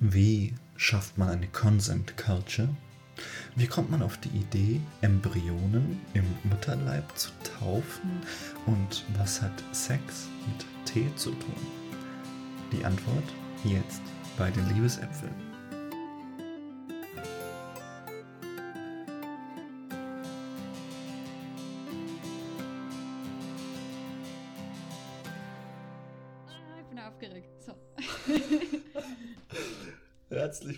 [0.00, 2.68] Wie schafft man eine Consent Culture?
[3.56, 8.22] Wie kommt man auf die Idee, Embryonen im Mutterleib zu taufen?
[8.66, 11.66] Und was hat Sex mit Tee zu tun?
[12.70, 13.24] Die Antwort
[13.64, 14.00] jetzt
[14.36, 15.47] bei den Liebesäpfeln.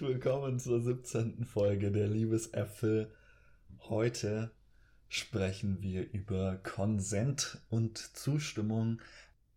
[0.00, 1.44] Herzlich willkommen zur 17.
[1.44, 3.12] Folge der Liebesäpfel.
[3.80, 4.50] Heute
[5.08, 9.02] sprechen wir über Konsent und Zustimmung.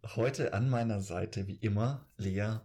[0.04, 2.58] Heute an meiner Seite wie immer Lea,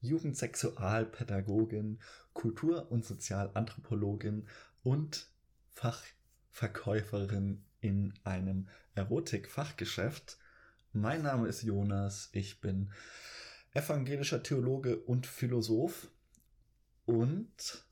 [0.00, 1.98] Jugendsexualpädagogin,
[2.32, 4.48] Kultur- und Sozialanthropologin
[4.82, 5.28] und
[5.74, 10.38] Fachverkäuferin in einem Erotikfachgeschäft.
[10.94, 12.90] Mein Name ist Jonas, ich bin
[13.74, 16.08] evangelischer Theologe und Philosoph
[17.08, 17.86] und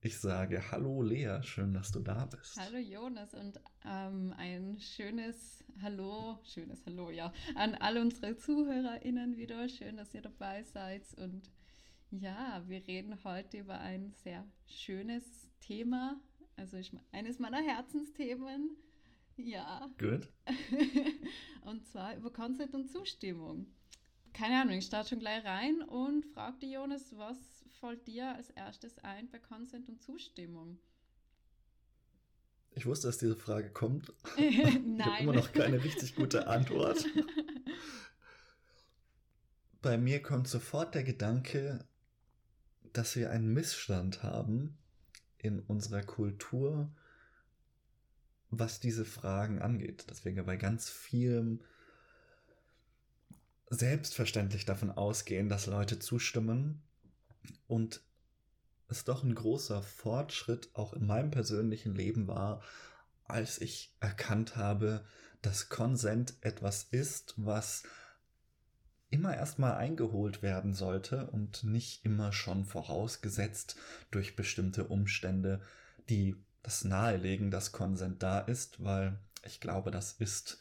[0.00, 2.58] ich sage Hallo Lea, schön, dass du da bist.
[2.58, 9.68] Hallo Jonas und ähm, ein schönes Hallo, schönes Hallo, ja, an alle unsere ZuhörerInnen wieder.
[9.68, 11.04] Schön, dass ihr dabei seid.
[11.16, 11.48] Und
[12.10, 16.20] ja, wir reden heute über ein sehr schönes Thema.
[16.56, 18.76] Also ich, eines meiner Herzensthemen.
[19.36, 19.88] Ja.
[19.96, 20.28] Gut.
[21.64, 23.68] und zwar über Consent und Zustimmung.
[24.32, 28.50] Keine Ahnung, ich starte schon gleich rein und frage dich, Jonas, was fällt dir als
[28.50, 30.78] erstes ein bei Consent und Zustimmung?
[32.72, 34.12] Ich wusste, dass diese Frage kommt.
[34.36, 34.96] Nein.
[34.96, 37.04] Ich habe immer noch keine richtig gute Antwort.
[39.82, 41.84] Bei mir kommt sofort der Gedanke,
[42.92, 44.76] dass wir einen Missstand haben
[45.38, 46.92] in unserer Kultur,
[48.50, 50.04] was diese Fragen angeht.
[50.10, 51.62] Dass wir bei ganz vielem
[53.70, 56.82] selbstverständlich davon ausgehen, dass Leute zustimmen
[57.66, 58.02] und
[58.88, 62.62] es doch ein großer Fortschritt auch in meinem persönlichen Leben war,
[63.24, 65.04] als ich erkannt habe,
[65.42, 67.84] dass Konsent etwas ist, was
[69.10, 73.76] immer erstmal eingeholt werden sollte und nicht immer schon vorausgesetzt
[74.10, 75.60] durch bestimmte Umstände,
[76.08, 80.58] die das nahelegen, dass Konsent da ist, weil ich glaube, das ist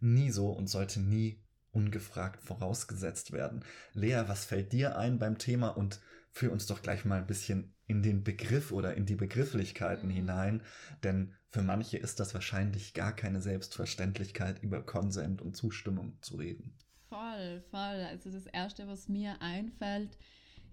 [0.00, 1.40] nie so und sollte nie
[1.76, 3.64] ungefragt vorausgesetzt werden.
[3.92, 6.00] Lea, was fällt dir ein beim Thema und
[6.32, 10.10] führ uns doch gleich mal ein bisschen in den Begriff oder in die Begrifflichkeiten Mhm.
[10.10, 10.62] hinein,
[11.04, 16.76] denn für manche ist das wahrscheinlich gar keine Selbstverständlichkeit, über Konsent und Zustimmung zu reden.
[17.08, 18.04] Voll, voll.
[18.10, 20.18] Also das Erste, was mir einfällt,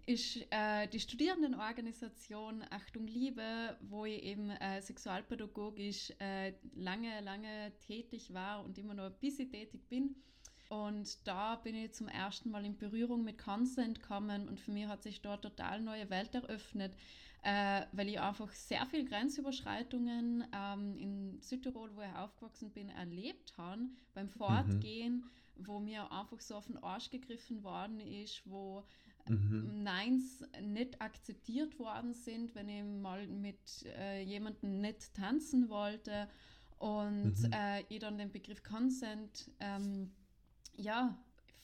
[0.05, 8.33] ist äh, die Studierendenorganisation Achtung Liebe, wo ich eben äh, sexualpädagogisch äh, lange, lange tätig
[8.33, 10.15] war und immer noch ein bisschen tätig bin.
[10.73, 14.87] Und da bin ich zum ersten Mal in Berührung mit Consent gekommen und für mich
[14.87, 16.95] hat sich dort total neue Welt eröffnet,
[17.43, 23.53] äh, weil ich einfach sehr viel Grenzüberschreitungen ähm, in Südtirol, wo ich aufgewachsen bin, erlebt
[23.55, 23.83] habe
[24.15, 28.83] beim Fortgehen, wo mir einfach so auf den Arsch gegriffen worden ist, wo
[29.27, 29.75] Mhm.
[29.83, 36.27] Neins nicht akzeptiert worden sind, wenn ich mal mit äh, jemandem nicht tanzen wollte
[36.79, 37.53] und Mhm.
[37.53, 40.11] äh, ich dann den Begriff Consent ähm,
[40.75, 41.17] ja,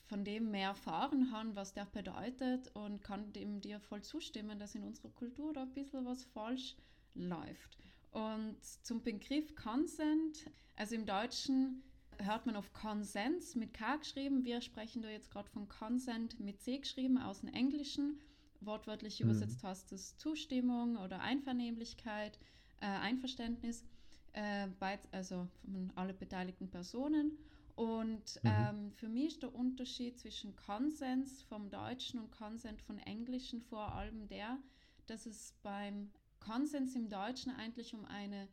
[0.05, 4.75] von dem mehr erfahren habe, was der bedeutet und kann dem dir voll zustimmen, dass
[4.75, 6.75] in unserer Kultur da ein bisschen was falsch
[7.13, 7.77] läuft.
[8.11, 11.83] Und zum Begriff Consent, also im Deutschen
[12.17, 14.43] hört man auf Konsens mit K geschrieben.
[14.43, 18.19] Wir sprechen da jetzt gerade von Consent mit C geschrieben aus dem Englischen.
[18.61, 19.29] Wortwörtlich Mhm.
[19.29, 22.39] übersetzt heißt es Zustimmung oder Einvernehmlichkeit,
[22.81, 23.85] äh, Einverständnis,
[24.33, 27.37] äh, bei, also von alle beteiligten Personen.
[27.79, 28.49] Und Mhm.
[28.51, 33.93] ähm, für mich ist der Unterschied zwischen Konsens vom Deutschen und Consent vom Englischen vor
[33.93, 34.59] allem der,
[35.05, 38.49] dass es beim Konsens im Deutschen eigentlich um eine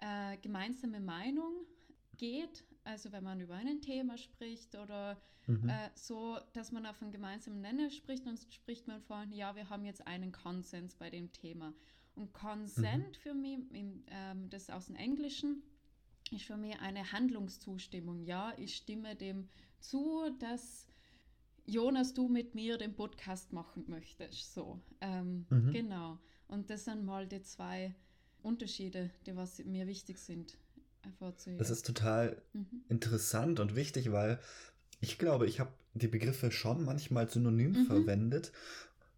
[0.00, 1.52] äh, gemeinsame Meinung
[2.16, 5.68] geht, also wenn man über ein Thema spricht oder Mhm.
[5.68, 9.70] äh, so, dass man auf einen gemeinsamen Nenner spricht, dann spricht man von, ja, wir
[9.70, 11.74] haben jetzt einen Konsens bei dem Thema.
[12.16, 15.62] Und Consent für mich, im, ähm, das aus dem Englischen,
[16.30, 18.22] ist für mich eine Handlungszustimmung.
[18.24, 19.48] Ja, ich stimme dem
[19.80, 20.86] zu, dass
[21.66, 24.52] Jonas, du mit mir den Podcast machen möchtest.
[24.54, 25.70] So, ähm, Mhm.
[25.72, 26.18] genau.
[26.48, 27.94] Und das sind mal die zwei
[28.42, 30.58] Unterschiede, die was mir wichtig sind.
[31.58, 32.84] Das ist total Mhm.
[32.88, 34.38] interessant und wichtig, weil
[35.00, 37.86] ich glaube, ich habe die Begriffe schon manchmal synonym Mhm.
[37.86, 38.52] verwendet.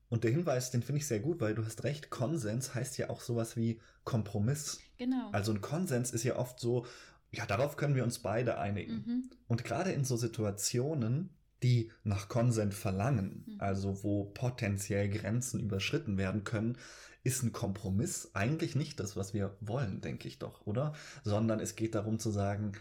[0.09, 3.11] Und der Hinweis, den finde ich sehr gut, weil du hast recht, Konsens heißt ja
[3.11, 4.79] auch sowas wie Kompromiss.
[4.99, 5.31] Genau.
[5.33, 6.87] Also ein Konsens ist ja oft so,
[7.33, 8.95] ja, darauf können wir uns beide einigen.
[8.95, 9.31] Mhm.
[9.49, 11.31] Und gerade in so Situationen,
[11.63, 13.61] die nach Konsent verlangen, mhm.
[13.61, 16.79] also wo potenziell Grenzen überschritten werden können,
[17.25, 20.95] ist ein Kompromiss eigentlich nicht das, was wir wollen, denke ich doch, oder?
[21.25, 22.73] Sondern es geht darum zu sagen,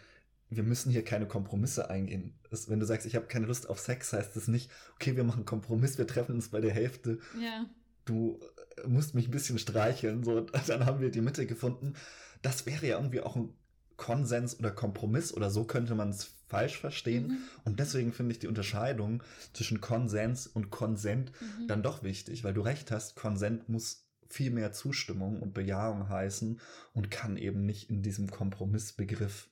[0.49, 2.37] wir müssen hier keine Kompromisse eingehen.
[2.49, 5.23] Das, wenn du sagst, ich habe keine Lust auf Sex, heißt das nicht, okay, wir
[5.23, 7.19] machen einen Kompromiss, wir treffen uns bei der Hälfte.
[7.41, 7.65] Ja.
[8.05, 8.39] Du
[8.77, 11.93] äh, musst mich ein bisschen streicheln, so, dann haben wir die Mitte gefunden.
[12.41, 13.53] Das wäre ja irgendwie auch ein
[13.97, 17.27] Konsens oder Kompromiss oder so könnte man es falsch verstehen.
[17.27, 17.37] Mhm.
[17.63, 21.67] Und deswegen finde ich die Unterscheidung zwischen Konsens und Konsent mhm.
[21.67, 26.59] dann doch wichtig, weil du recht hast, Konsent muss viel mehr Zustimmung und Bejahung heißen
[26.93, 29.49] und kann eben nicht in diesem Kompromissbegriff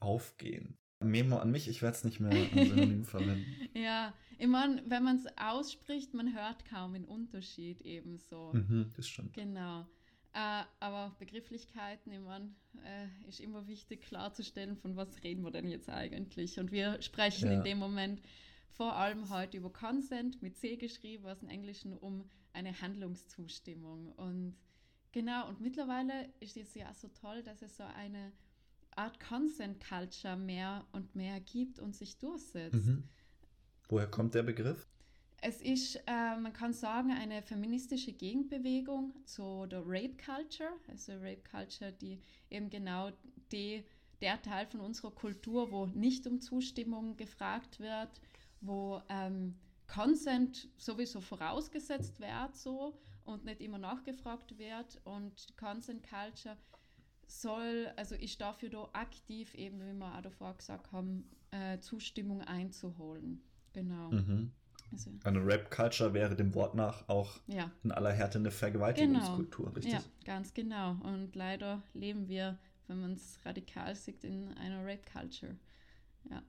[0.00, 0.76] aufgehen.
[1.00, 3.46] Memo an mich, ich werde es nicht mehr als Synonym verwenden.
[3.74, 4.12] Ja,
[4.48, 8.52] meine, wenn man es ausspricht, man hört kaum den Unterschied ebenso.
[8.52, 9.34] Mhm, das stimmt.
[9.34, 9.86] Genau.
[10.34, 12.20] Äh, aber Begrifflichkeiten, ich
[12.84, 16.58] äh, ist immer wichtig klarzustellen, von was reden wir denn jetzt eigentlich.
[16.58, 17.58] Und wir sprechen ja.
[17.58, 18.20] in dem Moment
[18.70, 24.12] vor allem heute über Consent mit C geschrieben, was im Englischen um eine Handlungszustimmung.
[24.12, 24.56] Und
[25.12, 28.32] genau, und mittlerweile ist es ja so toll, dass es so eine
[28.98, 32.74] Art Consent Culture mehr und mehr gibt und sich durchsetzt.
[32.74, 33.04] Mhm.
[33.88, 34.86] Woher kommt der Begriff?
[35.40, 41.42] Es ist, äh, man kann sagen, eine feministische Gegenbewegung zu der Rape Culture, also Rape
[41.48, 43.12] Culture, die eben genau
[43.52, 43.84] die,
[44.20, 48.20] der Teil von unserer Kultur, wo nicht um Zustimmung gefragt wird,
[48.60, 49.54] wo ähm,
[49.86, 56.56] Consent sowieso vorausgesetzt wird so und nicht immer nachgefragt wird und Consent Culture
[57.28, 62.42] soll, also ich dafür da aktiv eben, wie wir auch davor gesagt haben, äh, Zustimmung
[62.42, 63.42] einzuholen.
[63.72, 64.10] Genau.
[64.10, 64.50] Mhm.
[64.90, 65.10] Also.
[65.24, 67.70] Eine Rap-Culture wäre dem Wort nach auch ja.
[67.84, 69.74] in aller Härte eine Vergewaltigungskultur, genau.
[69.76, 69.92] richtig?
[69.92, 70.96] Ja, ganz genau.
[71.02, 75.56] Und leider leben wir, wenn man es radikal sieht, in einer Rape-Culture.
[76.30, 76.42] Ja.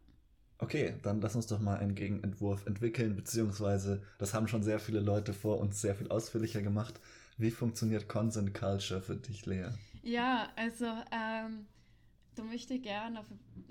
[0.58, 5.00] Okay, dann lass uns doch mal einen Gegenentwurf entwickeln, beziehungsweise das haben schon sehr viele
[5.02, 7.00] Leute vor uns sehr viel ausführlicher gemacht.
[7.38, 9.70] Wie funktioniert Consent Culture für dich, Lea?
[10.02, 11.68] Ja, also ähm,
[12.36, 13.24] da möchte ich gerne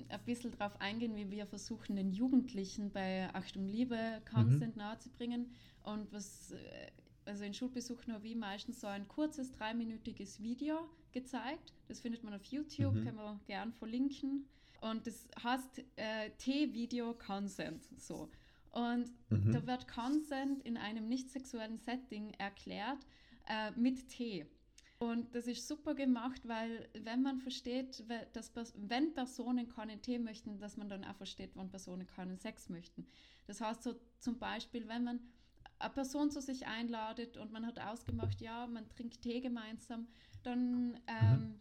[0.08, 4.82] ein bisschen darauf eingehen, wie wir versuchen, den Jugendlichen bei Achtung Liebe Consent mhm.
[4.82, 5.50] nahezubringen.
[5.84, 6.90] Und was, äh,
[7.25, 11.72] also in Schulbesuchen habe ich meistens so ein kurzes, dreiminütiges Video gezeigt.
[11.86, 13.04] Das findet man auf YouTube, mhm.
[13.04, 14.46] kann man gern verlinken.
[14.80, 17.84] Und das heißt äh, T-Video Consent.
[17.96, 18.28] So.
[18.70, 19.52] Und mhm.
[19.52, 23.06] da wird Consent in einem nicht sexuellen Setting erklärt
[23.48, 24.46] äh, mit T.
[25.00, 30.58] Und das ist super gemacht, weil wenn man versteht, dass wenn Personen keinen Tee möchten,
[30.58, 33.06] dass man dann auch versteht, wann Personen keinen Sex möchten.
[33.46, 35.20] Das heißt so zum Beispiel, wenn man
[35.78, 40.08] eine Person zu sich einladet und man hat ausgemacht, ja, man trinkt Tee gemeinsam,
[40.42, 41.60] dann ähm, mhm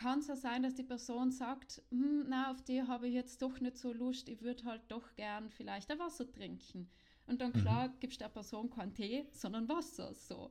[0.00, 3.42] kann es ja sein, dass die Person sagt, hm, na, auf die habe ich jetzt
[3.42, 6.88] doch nicht so Lust, ich würde halt doch gern vielleicht ein Wasser trinken.
[7.26, 7.92] Und dann klar mhm.
[8.00, 10.50] gibst du der Person keinen Tee, sondern Wasser so.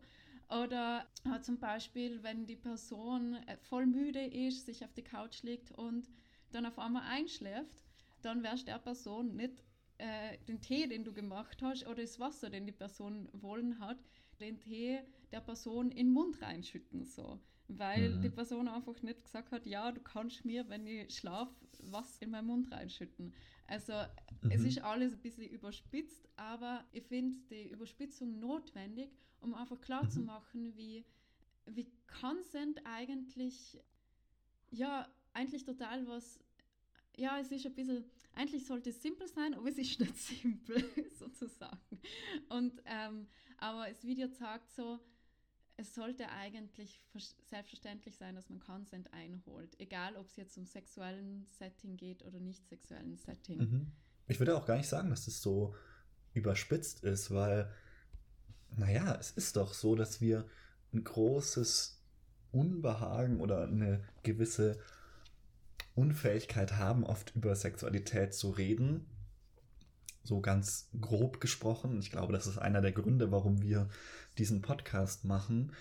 [0.49, 5.43] Oder äh, zum Beispiel, wenn die Person äh, voll müde ist, sich auf die Couch
[5.43, 6.09] legt und
[6.51, 7.83] dann auf einmal einschläft,
[8.21, 9.63] dann wirst der Person nicht
[9.99, 13.99] äh, den Tee, den du gemacht hast, oder das Wasser, den die Person wollen hat,
[14.39, 14.99] den Tee
[15.31, 17.05] der Person in den Mund reinschütten.
[17.05, 18.21] So weil mhm.
[18.21, 21.53] die Person einfach nicht gesagt hat, ja, du kannst mir, wenn ich schlafe,
[21.83, 23.33] was in meinen Mund reinschütten.
[23.69, 23.93] Also
[24.41, 24.51] mhm.
[24.51, 29.11] es ist alles ein bisschen überspitzt, aber ich finde die Überspitzung notwendig,
[29.41, 30.09] um einfach klar mhm.
[30.09, 31.05] zu machen, wie,
[31.67, 31.87] wie
[32.19, 33.79] Consent eigentlich,
[34.71, 36.39] ja, eigentlich total was,
[37.15, 40.83] ja, es ist ein bisschen, eigentlich sollte es simpel sein, aber es ist nicht simpel,
[41.19, 42.01] sozusagen.
[42.49, 44.99] Und, ähm, aber das Video zeigt so,
[45.79, 47.01] es sollte eigentlich
[47.49, 52.39] selbstverständlich sein, dass man Consent einholt, egal ob es jetzt um sexuellen Setting geht oder
[52.39, 53.59] nicht sexuellen Setting.
[53.59, 53.91] Mhm.
[54.27, 55.73] Ich würde auch gar nicht sagen, dass es so
[56.33, 57.71] überspitzt ist, weil,
[58.75, 60.45] naja, es ist doch so, dass wir
[60.93, 62.03] ein großes
[62.51, 64.79] Unbehagen oder eine gewisse
[65.95, 69.07] Unfähigkeit haben, oft über Sexualität zu reden
[70.29, 71.99] so ganz grob gesprochen.
[71.99, 73.89] Ich glaube, das ist einer der Gründe, warum wir
[74.37, 75.73] diesen Podcast machen.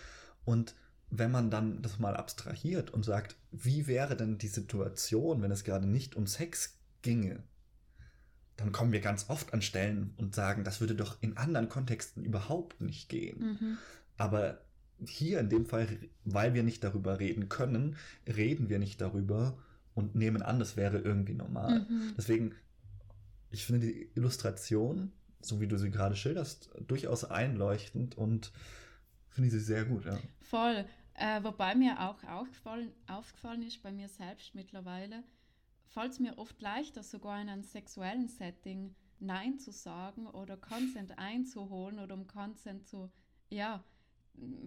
[0.44, 0.74] Und
[1.10, 5.64] wenn man dann das mal abstrahiert und sagt, wie wäre denn die Situation, wenn es
[5.64, 7.42] gerade nicht um Sex ginge,
[8.56, 12.24] dann kommen wir ganz oft an Stellen und sagen, das würde doch in anderen Kontexten
[12.24, 13.38] überhaupt nicht gehen.
[13.40, 13.78] Mhm.
[14.16, 14.62] Aber
[15.06, 15.86] hier in dem Fall,
[16.24, 19.58] weil wir nicht darüber reden können, reden wir nicht darüber
[19.94, 21.80] und nehmen an, das wäre irgendwie normal.
[21.80, 22.14] Mhm.
[22.16, 22.54] Deswegen
[23.50, 28.52] ich finde die Illustration, so wie du sie gerade schilderst, durchaus einleuchtend und
[29.28, 30.04] finde sie sehr gut.
[30.04, 30.18] Ja.
[30.40, 30.84] Voll.
[31.14, 35.24] Äh, wobei mir auch aufgefallen, aufgefallen ist, bei mir selbst mittlerweile,
[35.86, 41.18] fällt es mir oft leichter, sogar in einem sexuellen Setting Nein zu sagen oder Consent
[41.18, 43.10] einzuholen oder um Consent zu,
[43.50, 43.82] ja,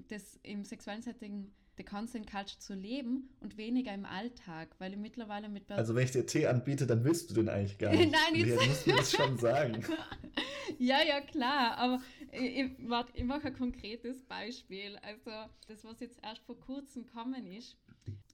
[0.10, 5.00] das im sexuellen Setting der Consent Culture zu leben und weniger im Alltag, weil ich
[5.00, 7.92] mittlerweile mit Pers Also wenn ich dir Tee anbiete, dann willst du den eigentlich gar
[7.92, 8.12] nicht.
[8.12, 9.84] Nein, jetzt nee, musst du das schon sagen.
[10.80, 12.02] ja, ja, klar, aber
[12.32, 14.98] ich, warte, ich mache ein konkretes Beispiel.
[15.02, 15.32] Also
[15.68, 17.78] das, was jetzt erst vor kurzem gekommen ist,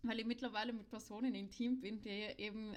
[0.04, 2.76] weil ich mittlerweile mit Personen intim bin, die eben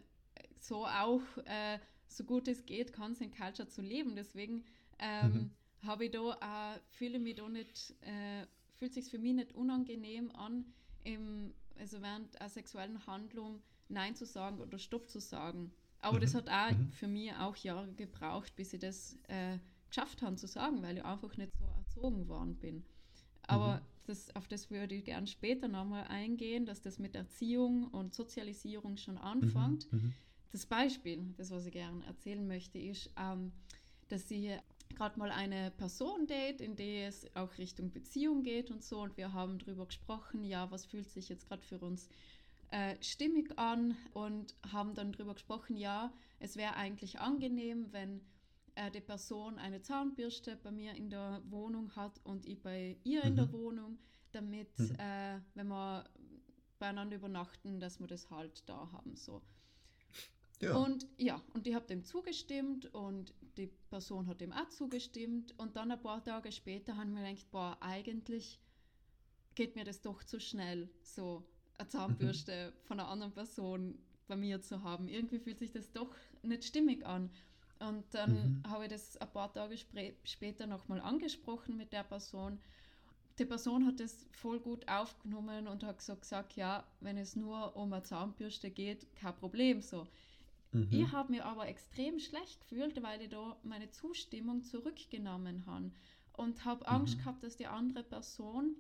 [0.59, 4.15] so auch äh, so gut es geht, Consent Culture zu leben.
[4.17, 4.65] Deswegen
[4.99, 5.89] ähm, mhm.
[5.89, 8.47] habe ich da auch, fühle mich da nicht, äh,
[8.81, 10.65] fühlt sich für mich nicht unangenehm an,
[11.05, 15.71] im, also während einer sexuellen Handlung Nein zu sagen oder Stopp zu sagen.
[16.01, 16.23] Aber mhm.
[16.23, 16.91] das hat auch mhm.
[16.93, 19.59] für mich auch Jahre gebraucht, bis ich das äh,
[19.91, 22.85] geschafft habe zu sagen, weil ich einfach nicht so erzogen worden bin.
[23.43, 23.85] Aber mhm.
[24.07, 28.97] das, auf das würde ich gerne später nochmal eingehen, dass das mit Erziehung und Sozialisierung
[28.97, 29.93] schon anfängt.
[29.93, 29.99] Mhm.
[29.99, 30.13] mhm.
[30.53, 33.53] Das Beispiel, das was ich gerne erzählen möchte, ist, ähm,
[34.09, 34.57] dass sie
[34.97, 39.01] gerade mal eine Person date, in der es auch Richtung Beziehung geht und so.
[39.01, 42.09] Und wir haben darüber gesprochen, ja, was fühlt sich jetzt gerade für uns
[42.71, 48.21] äh, stimmig an und haben dann darüber gesprochen, ja, es wäre eigentlich angenehm, wenn
[48.75, 53.21] äh, die Person eine Zahnbürste bei mir in der Wohnung hat und ich bei ihr
[53.23, 53.29] mhm.
[53.29, 53.53] in der mhm.
[53.53, 53.99] Wohnung,
[54.33, 54.95] damit, mhm.
[54.99, 56.05] äh, wenn wir
[56.79, 59.17] beieinander übernachten, dass wir das halt da haben.
[59.17, 59.43] So.
[60.61, 60.77] Ja.
[60.77, 65.55] Und ja, und ich habe dem zugestimmt und die Person hat dem auch zugestimmt.
[65.59, 68.61] Und dann ein paar Tage später haben wir gedacht, boah, eigentlich
[69.55, 71.47] geht mir das doch zu schnell, so
[71.79, 72.87] eine Zahnbürste mhm.
[72.87, 73.99] von einer anderen Person
[74.29, 75.09] bei mir zu haben.
[75.09, 77.31] Irgendwie fühlt sich das doch nicht stimmig an.
[77.79, 78.71] Und dann mhm.
[78.71, 82.61] habe ich das ein paar Tage sp später nochmal angesprochen mit der Person.
[83.39, 87.75] Die Person hat das voll gut aufgenommen und hat so gesagt, ja, wenn es nur
[87.75, 90.07] um eine Zahnbürste geht, kein Problem so.
[90.73, 90.89] Mhm.
[90.91, 95.91] Ich habe mir aber extrem schlecht gefühlt, weil ich da meine Zustimmung zurückgenommen habe
[96.35, 97.19] und habe Angst mhm.
[97.19, 98.77] gehabt, dass die andere Person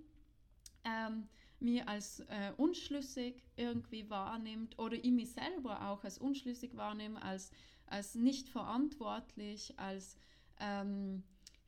[0.84, 1.28] ähm,
[1.58, 7.50] mir als äh, unschlüssig irgendwie wahrnimmt oder ich mich selber auch als unschlüssig wahrnehme, als,
[7.86, 10.16] als nicht verantwortlich, als,
[10.58, 11.22] ähm,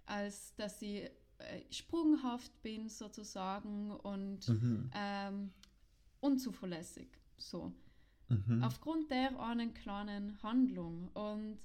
[0.07, 4.91] als dass ich äh, sprunghaft bin sozusagen und mhm.
[4.95, 5.53] ähm,
[6.21, 7.09] unzuverlässig.
[7.37, 7.73] So.
[8.33, 8.63] Mhm.
[8.63, 11.09] Aufgrund der einen kleinen Handlung.
[11.15, 11.59] Und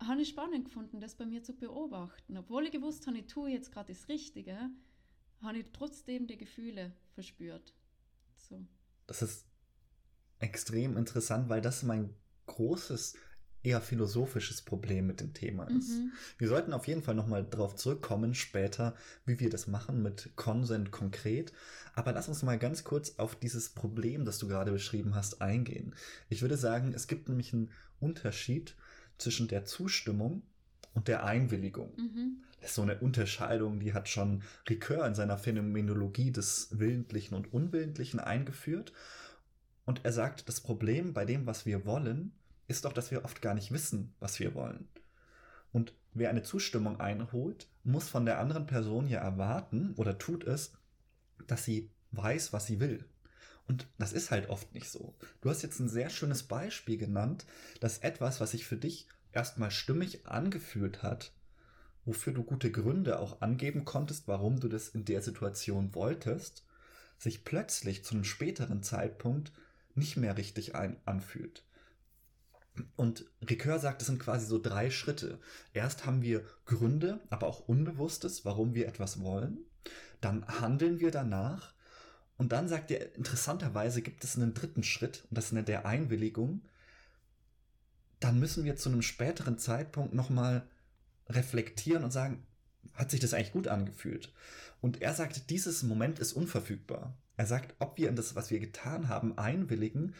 [0.00, 2.36] habe ich spannend gefunden, das bei mir zu beobachten.
[2.36, 4.70] Obwohl ich gewusst habe, ich tue jetzt gerade das Richtige,
[5.40, 7.74] habe ich trotzdem die Gefühle verspürt.
[8.36, 8.66] So.
[9.06, 9.46] Das ist
[10.38, 12.14] extrem interessant, weil das mein
[12.46, 13.16] großes
[13.64, 15.90] eher philosophisches Problem mit dem Thema ist.
[15.90, 16.12] Mhm.
[16.38, 18.94] Wir sollten auf jeden Fall nochmal darauf zurückkommen später,
[19.24, 21.52] wie wir das machen mit Consent konkret.
[21.94, 25.94] Aber lass uns mal ganz kurz auf dieses Problem, das du gerade beschrieben hast, eingehen.
[26.28, 28.76] Ich würde sagen, es gibt nämlich einen Unterschied
[29.18, 30.42] zwischen der Zustimmung
[30.92, 31.94] und der Einwilligung.
[31.96, 32.44] Mhm.
[32.60, 37.52] Das ist so eine Unterscheidung, die hat schon Ricoeur in seiner Phänomenologie des Willentlichen und
[37.52, 38.92] Unwillentlichen eingeführt.
[39.84, 42.32] Und er sagt, das Problem bei dem, was wir wollen,
[42.66, 44.88] ist doch, dass wir oft gar nicht wissen, was wir wollen.
[45.72, 50.72] Und wer eine Zustimmung einholt, muss von der anderen Person ja erwarten oder tut es,
[51.46, 53.04] dass sie weiß, was sie will.
[53.66, 55.14] Und das ist halt oft nicht so.
[55.40, 57.46] Du hast jetzt ein sehr schönes Beispiel genannt,
[57.80, 61.32] dass etwas, was sich für dich erstmal stimmig angefühlt hat,
[62.04, 66.64] wofür du gute Gründe auch angeben konntest, warum du das in der Situation wolltest,
[67.18, 69.52] sich plötzlich zu einem späteren Zeitpunkt
[69.94, 71.64] nicht mehr richtig ein anfühlt.
[72.96, 75.38] Und Ricoeur sagt, es sind quasi so drei Schritte.
[75.72, 79.58] Erst haben wir Gründe, aber auch Unbewusstes, warum wir etwas wollen.
[80.20, 81.74] Dann handeln wir danach.
[82.36, 86.62] Und dann sagt er, interessanterweise gibt es einen dritten Schritt, und das ist der Einwilligung.
[88.18, 90.66] Dann müssen wir zu einem späteren Zeitpunkt nochmal
[91.28, 92.44] reflektieren und sagen,
[92.94, 94.32] hat sich das eigentlich gut angefühlt?
[94.80, 97.16] Und er sagt, dieses Moment ist unverfügbar.
[97.36, 100.14] Er sagt, ob wir in das, was wir getan haben, einwilligen,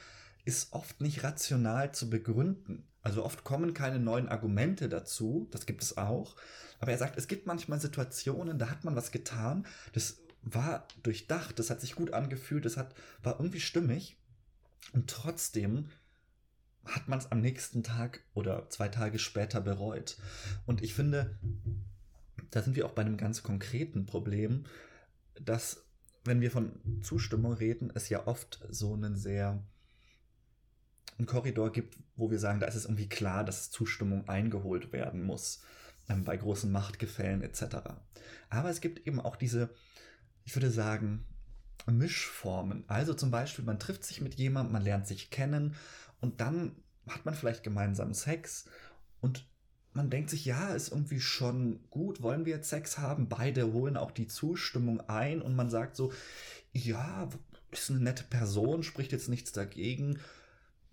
[0.44, 2.86] ist oft nicht rational zu begründen.
[3.02, 6.36] Also oft kommen keine neuen Argumente dazu, das gibt es auch.
[6.80, 11.58] Aber er sagt, es gibt manchmal Situationen, da hat man was getan, das war durchdacht,
[11.58, 14.18] das hat sich gut angefühlt, das hat, war irgendwie stimmig.
[14.92, 15.88] Und trotzdem
[16.84, 20.18] hat man es am nächsten Tag oder zwei Tage später bereut.
[20.66, 21.38] Und ich finde,
[22.50, 24.64] da sind wir auch bei einem ganz konkreten Problem,
[25.40, 25.84] dass,
[26.24, 26.72] wenn wir von
[27.02, 29.62] Zustimmung reden, es ja oft so einen sehr
[31.18, 35.22] einen Korridor gibt, wo wir sagen, da ist es irgendwie klar, dass Zustimmung eingeholt werden
[35.22, 35.62] muss
[36.08, 37.76] ähm, bei großen Machtgefällen etc.
[38.50, 39.70] Aber es gibt eben auch diese,
[40.44, 41.24] ich würde sagen,
[41.86, 42.84] Mischformen.
[42.88, 45.74] Also zum Beispiel, man trifft sich mit jemandem, man lernt sich kennen
[46.20, 46.76] und dann
[47.08, 48.64] hat man vielleicht gemeinsam Sex
[49.20, 49.46] und
[49.92, 53.28] man denkt sich, ja, ist irgendwie schon gut, wollen wir jetzt Sex haben?
[53.28, 56.12] Beide holen auch die Zustimmung ein und man sagt so,
[56.72, 57.28] ja,
[57.70, 60.18] ist eine nette Person, spricht jetzt nichts dagegen.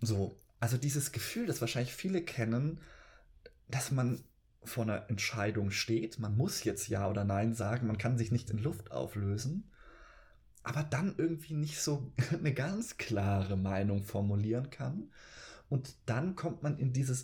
[0.01, 2.79] So, also dieses Gefühl, das wahrscheinlich viele kennen,
[3.67, 4.23] dass man
[4.63, 8.49] vor einer Entscheidung steht, man muss jetzt Ja oder Nein sagen, man kann sich nicht
[8.49, 9.71] in Luft auflösen,
[10.63, 15.09] aber dann irgendwie nicht so eine ganz klare Meinung formulieren kann.
[15.69, 17.23] Und dann kommt man in dieses,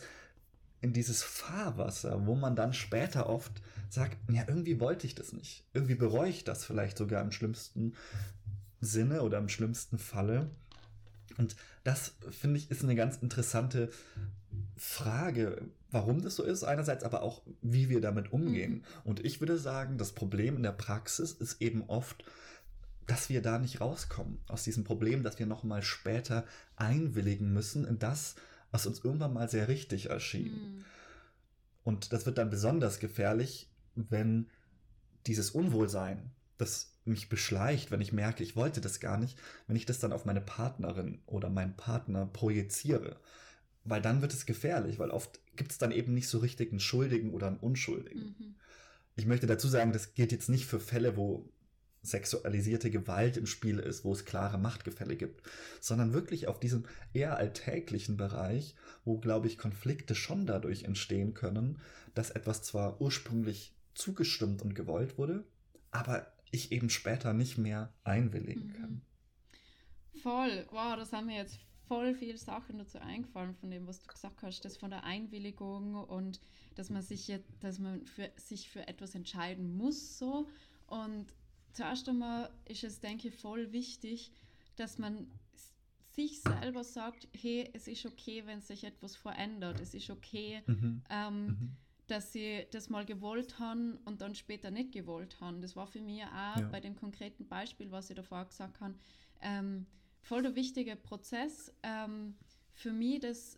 [0.81, 3.51] in dieses Fahrwasser, wo man dann später oft
[3.89, 5.65] sagt, ja, irgendwie wollte ich das nicht.
[5.73, 7.93] Irgendwie bereue ich das vielleicht sogar im schlimmsten
[8.79, 10.49] Sinne oder im schlimmsten Falle.
[11.37, 13.89] Und das, finde ich, ist eine ganz interessante
[14.75, 18.73] Frage, warum das so ist, einerseits aber auch, wie wir damit umgehen.
[18.73, 18.83] Mhm.
[19.03, 22.23] Und ich würde sagen, das Problem in der Praxis ist eben oft,
[23.05, 27.99] dass wir da nicht rauskommen aus diesem Problem, dass wir nochmal später einwilligen müssen in
[27.99, 28.35] das,
[28.71, 30.51] was uns irgendwann mal sehr richtig erschien.
[30.51, 30.85] Mhm.
[31.83, 34.49] Und das wird dann besonders gefährlich, wenn
[35.25, 39.37] dieses Unwohlsein, das mich beschleicht, wenn ich merke, ich wollte das gar nicht,
[39.67, 43.17] wenn ich das dann auf meine Partnerin oder meinen Partner projiziere.
[43.83, 46.81] Weil dann wird es gefährlich, weil oft gibt es dann eben nicht so richtig einen
[46.81, 48.35] Schuldigen oder einen Unschuldigen.
[48.37, 48.55] Mhm.
[49.15, 51.49] Ich möchte dazu sagen, das gilt jetzt nicht für Fälle, wo
[52.03, 55.41] sexualisierte Gewalt im Spiel ist, wo es klare Machtgefälle gibt,
[55.81, 61.79] sondern wirklich auf diesem eher alltäglichen Bereich, wo, glaube ich, Konflikte schon dadurch entstehen können,
[62.13, 65.43] dass etwas zwar ursprünglich zugestimmt und gewollt wurde,
[65.91, 68.91] aber ich eben später nicht mehr einwilligen kann.
[68.91, 70.19] Mhm.
[70.21, 74.07] Voll, wow, das haben wir jetzt voll viele Sachen dazu eingefallen von dem, was du
[74.07, 76.41] gesagt hast, das von der Einwilligung und
[76.75, 80.47] dass man sich jetzt, dass man für, sich für etwas entscheiden muss so
[80.87, 81.27] und
[81.73, 84.31] zuerst einmal ist es, denke ich, voll wichtig,
[84.75, 85.27] dass man
[86.17, 89.79] sich selber sagt, hey, es ist okay, wenn sich etwas verändert.
[89.79, 91.03] Es ist okay, mhm.
[91.09, 91.77] Ähm, mhm.
[92.07, 95.61] Dass sie das mal gewollt haben und dann später nicht gewollt haben.
[95.61, 96.69] Das war für mich auch ja.
[96.71, 98.95] bei dem konkreten Beispiel, was ich davor gesagt habe,
[99.41, 99.85] ähm,
[100.21, 102.35] voll der wichtige Prozess ähm,
[102.73, 103.57] für mich, das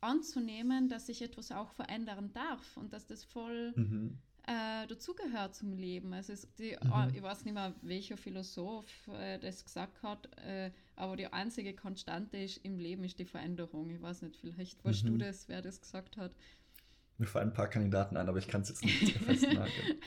[0.00, 5.74] anzunehmen, dass ich etwas auch verändern darf und dass das voll mhm äh, dazugehört zum
[5.74, 6.12] Leben.
[6.14, 6.92] Also die, mhm.
[6.92, 11.74] oh, ich weiß nicht mehr, welcher Philosoph äh, das gesagt hat, äh, aber die einzige
[11.74, 13.90] Konstante ist im Leben ist die Veränderung.
[13.90, 15.18] Ich weiß nicht, vielleicht weißt mhm.
[15.18, 16.34] du das, wer das gesagt hat.
[17.18, 19.98] Mir fallen ein paar Kandidaten ein, aber ich kann es jetzt nicht festnageln.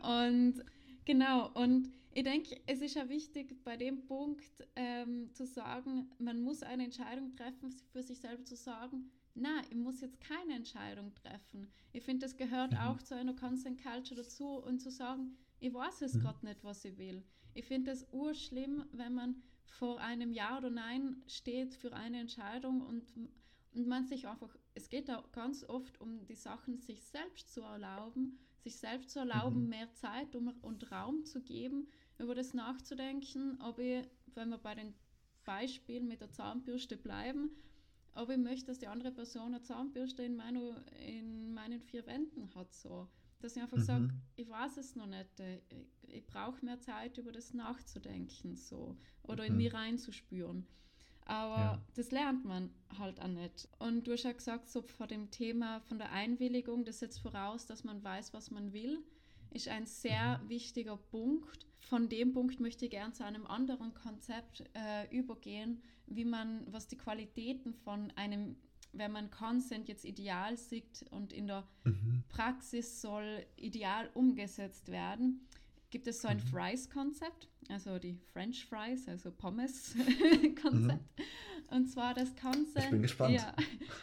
[0.02, 0.64] und
[1.04, 6.42] genau, und ich denke, es ist ja wichtig, bei dem Punkt ähm, zu sagen, man
[6.42, 11.14] muss eine Entscheidung treffen, für sich selber zu sagen, na, ich muss jetzt keine Entscheidung
[11.14, 11.70] treffen.
[11.92, 12.78] Ich finde, das gehört mhm.
[12.78, 16.20] auch zu einer Consent Culture dazu und zu sagen, ich weiß es mhm.
[16.20, 17.22] gerade nicht, was ich will.
[17.54, 19.36] Ich finde es urschlimm, wenn man
[19.66, 23.12] vor einem Ja oder Nein steht für eine Entscheidung und,
[23.74, 27.62] und man sich einfach, es geht da ganz oft um die Sachen, sich selbst zu
[27.62, 29.68] erlauben, sich selbst zu erlauben, mhm.
[29.68, 34.74] mehr Zeit um, und Raum zu geben, über das nachzudenken, ob ich, wenn wir bei
[34.74, 34.94] den
[35.44, 37.50] Beispielen mit der Zahnbürste bleiben,
[38.12, 42.54] aber ich möchte, dass die andere Person eine Zahnbürste in, meine, in meinen vier Wänden
[42.54, 42.74] hat.
[42.74, 43.08] So.
[43.38, 43.82] Dass ich einfach mhm.
[43.82, 48.96] sage, ich weiß es noch nicht, ich, ich brauche mehr Zeit, über das nachzudenken so,
[49.22, 49.50] oder mhm.
[49.50, 50.66] in mich reinzuspüren.
[51.30, 51.82] Aber ja.
[51.94, 53.68] das lernt man halt auch nicht.
[53.78, 57.66] Und du hast ja gesagt, so vor dem Thema von der Einwilligung, das setzt voraus,
[57.66, 58.98] dass man weiß, was man will,
[59.52, 60.48] ist ein sehr mhm.
[60.48, 61.68] wichtiger Punkt.
[61.78, 66.88] Von dem Punkt möchte ich gerne zu einem anderen Konzept äh, übergehen, wie man, was
[66.88, 68.56] die Qualitäten von einem,
[68.92, 72.24] wenn man Consent jetzt ideal sieht und in der mhm.
[72.28, 75.46] Praxis soll ideal umgesetzt werden,
[75.90, 76.42] gibt es so ein mhm.
[76.42, 81.18] Fries-Konzept, also die French Fries, also Pommes-Konzept.
[81.18, 81.24] Mhm.
[81.70, 82.84] Und zwar das Consent.
[82.84, 83.34] Ich bin gespannt.
[83.34, 83.54] Ja,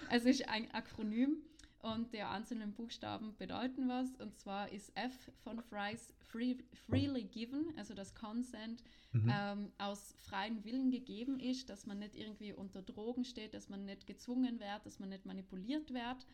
[0.09, 1.41] also ist ein Akronym
[1.81, 4.15] und die einzelnen Buchstaben bedeuten was.
[4.15, 9.31] Und zwar ist F von Fries free, freely given, also das Consent mhm.
[9.33, 13.85] ähm, aus freien Willen gegeben ist, dass man nicht irgendwie unter Drogen steht, dass man
[13.85, 16.25] nicht gezwungen wird, dass man nicht manipuliert wird.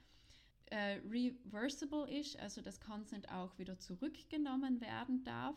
[0.73, 5.55] Äh, reversible ist, also das Consent auch wieder zurückgenommen werden darf.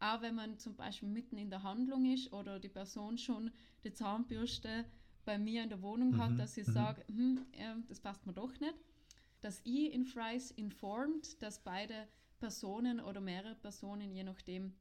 [0.00, 3.50] Auch wenn man zum Beispiel mitten in der Handlung ist oder die Person schon
[3.84, 4.86] die Zahnbürste
[5.26, 6.22] bei mir in der Wohnung mhm.
[6.22, 6.72] hat, dass ich mhm.
[6.72, 8.74] sage, hm, äh, das passt mir doch nicht
[9.46, 12.08] das I in Fries informed, dass beide
[12.40, 14.74] Personen oder mehrere Personen, je nachdem,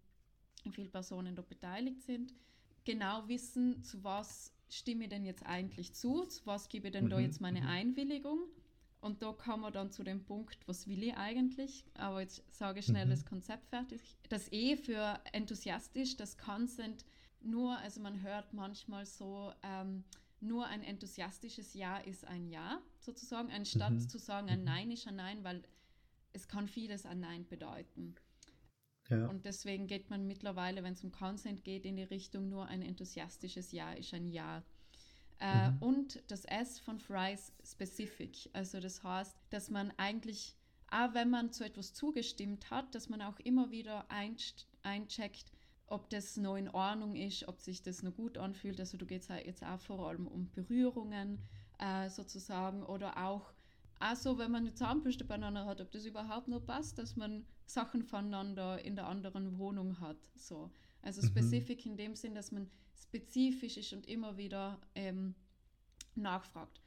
[0.64, 2.34] wie viele Personen dort beteiligt sind,
[2.84, 7.06] genau wissen, zu was stimme ich denn jetzt eigentlich zu, zu was gebe ich denn
[7.06, 7.68] mhm, da jetzt meine mhm.
[7.68, 8.40] Einwilligung.
[9.06, 11.86] Und da kommen wir dann zu dem Punkt, was will ich eigentlich?
[11.94, 13.12] Aber jetzt sage ich schnell mhm.
[13.12, 14.02] das Konzept fertig.
[14.30, 17.06] Das E für enthusiastisch, das Consent
[17.40, 20.04] nur, also man hört manchmal so, ähm,
[20.40, 24.10] nur ein enthusiastisches Ja ist ein Ja, sozusagen, anstatt mhm.
[24.10, 24.66] zu sagen, ein mhm.
[24.66, 25.62] Nein ist ein Nein, weil
[26.34, 28.16] es kann vieles ein Nein bedeuten.
[29.12, 29.28] Ja.
[29.28, 32.82] Und deswegen geht man mittlerweile, wenn es um Consent geht, in die Richtung, nur ein
[32.82, 34.64] enthusiastisches Ja ist ein Ja.
[35.40, 35.78] Äh, mhm.
[35.80, 38.50] Und das S von Fries Specific.
[38.54, 40.56] Also das heißt, dass man eigentlich,
[40.90, 45.52] auch wenn man zu etwas zugestimmt hat, dass man auch immer wieder eincheckt,
[45.88, 48.80] ob das noch in Ordnung ist, ob sich das noch gut anfühlt.
[48.80, 51.40] Also du geht jetzt auch vor allem um Berührungen
[51.80, 53.54] äh, sozusagen oder auch
[54.00, 58.04] also wenn man eine Zahnbürste beieinander hat, ob das überhaupt noch passt, dass man Sachen
[58.04, 60.18] voneinander in der anderen Wohnung hat.
[60.36, 60.70] So.
[61.06, 61.28] Also mhm.
[61.28, 65.36] spezifisch in dem Sinn, dass man spezifisch ist und immer wieder ähm,
[66.16, 66.82] nachfragt.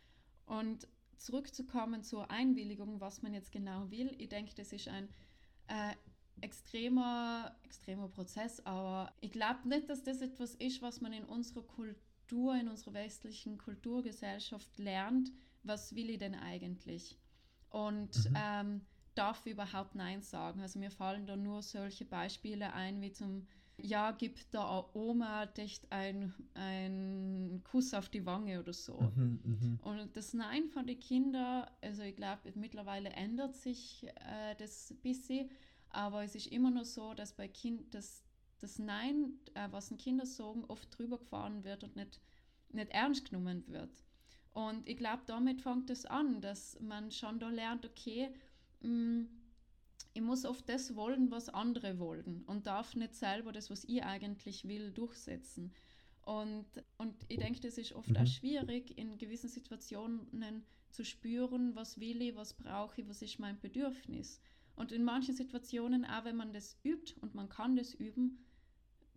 [0.45, 5.09] Und zurückzukommen zur Einwilligung, was man jetzt genau will, ich denke, das ist ein
[5.69, 5.95] äh,
[6.41, 11.63] extremer, extremer Prozess, aber ich glaube nicht, dass das etwas ist, was man in unserer
[11.63, 15.33] Kultur, in unserer westlichen Kulturgesellschaft lernt.
[15.63, 17.19] Was will ich denn eigentlich?
[17.71, 18.37] Und mhm.
[18.37, 18.81] ähm,
[19.15, 20.61] darf überhaupt Nein sagen?
[20.61, 23.47] Also mir fallen da nur solche Beispiele ein, wie zum
[23.81, 29.01] ja, gibt der Oma dich ein, ein Kuss auf die Wange oder so.
[29.01, 29.89] Mhm, mh.
[29.89, 34.99] Und das Nein von den Kindern, also ich glaube, mittlerweile ändert sich äh, das ein
[34.99, 35.51] bisschen,
[35.91, 38.25] aber es ist immer noch so, dass bei Kind das,
[38.59, 42.21] das Nein, äh, was ein Kinder sagen, oft drüber gefahren wird und nicht,
[42.71, 44.05] nicht ernst genommen wird.
[44.53, 48.31] Und ich glaube, damit fängt es an, dass man schon da lernt, okay,
[48.81, 49.38] mh, mm,
[50.19, 54.03] ich muss oft das wollen, was andere wollen und darf nicht selber das, was ich
[54.03, 55.73] eigentlich will, durchsetzen.
[56.23, 56.67] Und,
[56.99, 58.17] und ich denke, das ist oft mhm.
[58.17, 63.39] auch schwierig, in gewissen Situationen zu spüren, was will ich, was brauche ich, was ist
[63.39, 64.41] mein Bedürfnis.
[64.75, 68.45] Und in manchen Situationen, auch wenn man das übt und man kann das üben,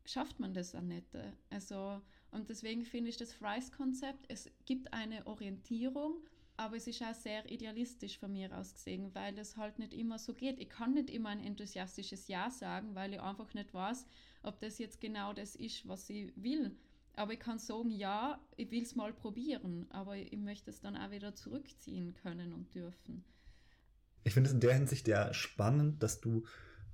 [0.06, 1.08] schafft man das auch nicht.
[1.50, 6.18] Also, und deswegen finde ich das Fries-Konzept, es gibt eine Orientierung,
[6.62, 10.20] aber es ist auch sehr idealistisch von mir aus gesehen, weil es halt nicht immer
[10.20, 10.60] so geht.
[10.60, 14.06] Ich kann nicht immer ein enthusiastisches Ja sagen, weil ich einfach nicht weiß,
[14.44, 16.76] ob das jetzt genau das ist, was ich will.
[17.16, 20.96] Aber ich kann sagen, ja, ich will es mal probieren, aber ich möchte es dann
[20.96, 23.24] auch wieder zurückziehen können und dürfen.
[24.24, 26.44] Ich finde es in der Hinsicht ja spannend, dass du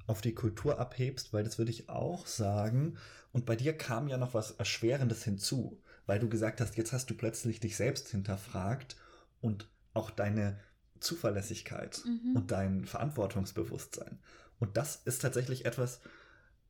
[0.07, 2.97] auf die Kultur abhebst, weil das würde ich auch sagen.
[3.33, 7.09] Und bei dir kam ja noch was Erschwerendes hinzu, weil du gesagt hast, jetzt hast
[7.09, 8.95] du plötzlich dich selbst hinterfragt
[9.41, 10.59] und auch deine
[10.99, 12.35] Zuverlässigkeit mhm.
[12.35, 14.19] und dein Verantwortungsbewusstsein.
[14.59, 16.01] Und das ist tatsächlich etwas,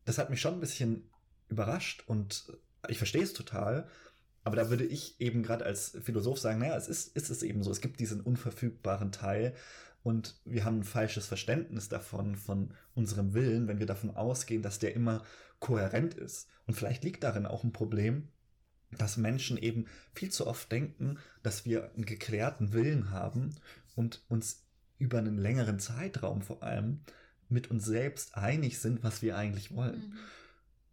[0.05, 1.09] das hat mich schon ein bisschen
[1.49, 2.51] überrascht und
[2.87, 3.87] ich verstehe es total.
[4.43, 7.63] Aber da würde ich eben gerade als Philosoph sagen, naja, es ist, ist es eben
[7.63, 7.71] so.
[7.71, 9.53] Es gibt diesen unverfügbaren Teil,
[10.07, 14.79] und wir haben ein falsches Verständnis davon, von unserem Willen, wenn wir davon ausgehen, dass
[14.79, 15.21] der immer
[15.59, 16.47] kohärent ist.
[16.65, 18.29] Und vielleicht liegt darin auch ein Problem,
[18.91, 23.55] dass Menschen eben viel zu oft denken, dass wir einen geklärten Willen haben
[23.95, 24.65] und uns
[24.97, 27.01] über einen längeren Zeitraum vor allem
[27.49, 30.09] mit uns selbst einig sind, was wir eigentlich wollen.
[30.09, 30.17] Mhm.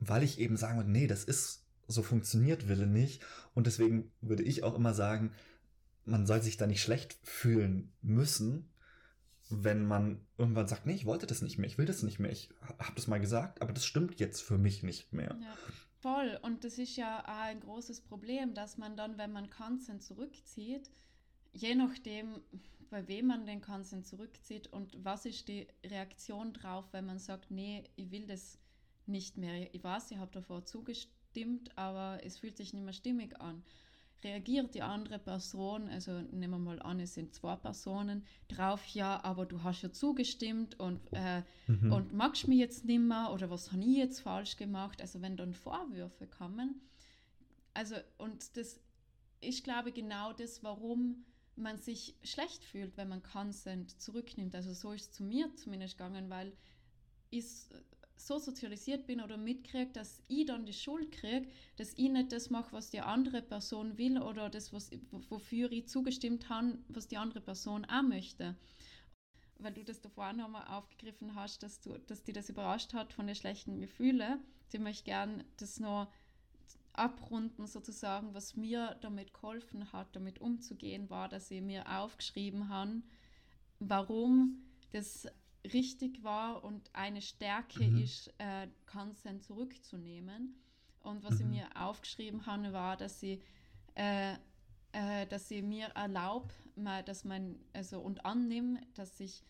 [0.00, 3.22] Weil ich eben sagen würde, nee, das ist, so funktioniert Wille nicht.
[3.54, 5.32] Und deswegen würde ich auch immer sagen,
[6.04, 8.70] man soll sich da nicht schlecht fühlen müssen,
[9.50, 12.30] wenn man irgendwann sagt, nee, ich wollte das nicht mehr, ich will das nicht mehr,
[12.30, 15.36] ich habe das mal gesagt, aber das stimmt jetzt für mich nicht mehr.
[15.40, 15.56] Ja,
[16.04, 16.38] voll.
[16.42, 20.90] Und das ist ja auch ein großes Problem, dass man dann, wenn man Consent zurückzieht,
[21.54, 22.42] je nachdem,
[22.90, 27.50] bei wem man den Consent zurückzieht und was ist die Reaktion drauf, wenn man sagt,
[27.50, 28.58] nee, ich will das
[29.06, 29.74] nicht mehr.
[29.74, 33.64] Ich weiß, ich habe davor zugestimmt, aber es fühlt sich nicht mehr stimmig an
[34.24, 39.22] reagiert die andere Person, also nehmen wir mal an, es sind zwei Personen, drauf, ja,
[39.22, 41.92] aber du hast ja zugestimmt und, äh, mhm.
[41.92, 45.00] und magst mich jetzt nicht mehr oder was habe ich jetzt falsch gemacht?
[45.00, 46.80] Also wenn dann Vorwürfe kommen,
[47.74, 48.80] also und das
[49.40, 51.24] ich glaube genau das, warum
[51.56, 54.54] man sich schlecht fühlt, wenn man Consent zurücknimmt.
[54.54, 56.52] Also so ist es zu mir zumindest gegangen, weil
[57.30, 57.44] ich
[58.26, 62.50] so sozialisiert bin oder mitkriege, dass ich dann die Schuld kriege, dass ich nicht das
[62.50, 64.90] mache, was die andere Person will oder das, was,
[65.28, 68.56] wofür ich zugestimmt habe, was die andere Person auch möchte.
[69.58, 73.26] Weil du das davor nochmal aufgegriffen hast, dass, du, dass die das überrascht hat von
[73.26, 74.40] den schlechten Gefühlen.
[74.72, 76.10] Ich möchte gerne das noch
[76.94, 83.02] abrunden sozusagen, was mir damit geholfen hat, damit umzugehen, war, dass ich mir aufgeschrieben habe,
[83.78, 85.26] warum das
[85.72, 88.02] richtig war und eine Stärke mhm.
[88.02, 90.60] ist, äh, Consent zurückzunehmen.
[91.00, 91.40] Und was mhm.
[91.40, 93.40] ich mir aufgeschrieben habe, war, dass sie,
[93.94, 94.34] äh,
[94.92, 96.54] äh, dass sie mir erlaubt,
[97.04, 99.44] dass mein, also und annehme, dass sich,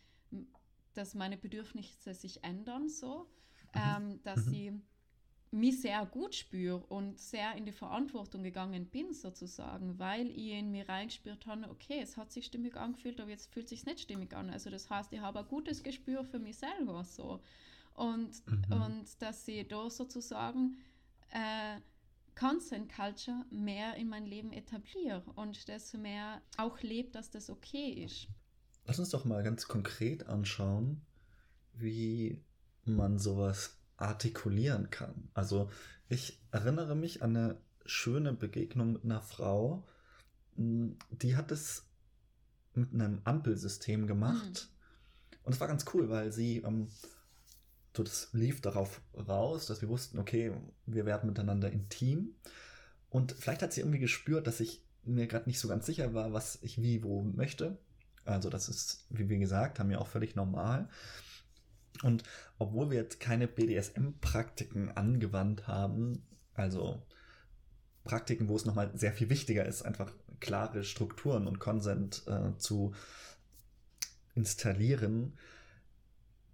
[0.94, 3.29] dass meine Bedürfnisse sich ändern, so,
[3.74, 3.81] mhm.
[3.81, 4.50] ähm, dass mhm.
[4.50, 4.83] sie
[5.55, 10.73] mich sehr gut spüre und sehr in die Verantwortung gegangen bin, sozusagen, weil ich in
[10.73, 14.01] mir reingespürt habe, okay, es hat sich stimmig angefühlt, aber jetzt fühlt es sich nicht
[14.01, 14.51] stimmig an.
[14.51, 17.40] Also das heißt, ich habe ein gutes Gespür für mich selber so.
[17.95, 18.83] Und, mhm.
[18.83, 20.79] und dass ich da sozusagen
[21.31, 21.81] äh,
[22.35, 27.90] Consent Culture mehr in mein Leben etabliere und das mehr auch lebt, dass das okay
[28.05, 28.27] ist.
[28.87, 31.01] Lass uns doch mal ganz konkret anschauen,
[31.75, 32.43] wie
[32.85, 35.29] man sowas artikulieren kann.
[35.35, 35.71] Also
[36.09, 39.87] ich erinnere mich an eine schöne Begegnung mit einer Frau,
[40.57, 41.85] hm, die hat es
[42.75, 44.69] mit einem Ampelsystem gemacht.
[44.71, 45.39] Mhm.
[45.45, 46.89] Und es war ganz cool, weil sie, ähm,
[47.97, 50.53] so das lief darauf raus, dass wir wussten, okay,
[50.87, 52.35] wir werden miteinander intim.
[53.11, 56.33] Und vielleicht hat sie irgendwie gespürt, dass ich mir gerade nicht so ganz sicher war,
[56.33, 57.79] was ich wie wo möchte.
[58.25, 60.89] Also das ist, wie wir gesagt haben, ja auch völlig normal.
[62.03, 62.25] Und
[62.59, 66.23] obwohl wir jetzt keine BDSM-Praktiken angewandt haben,
[66.55, 67.03] also
[68.05, 72.95] Praktiken, wo es nochmal sehr viel wichtiger ist, einfach klare Strukturen und Consent äh, zu
[74.35, 75.39] installieren,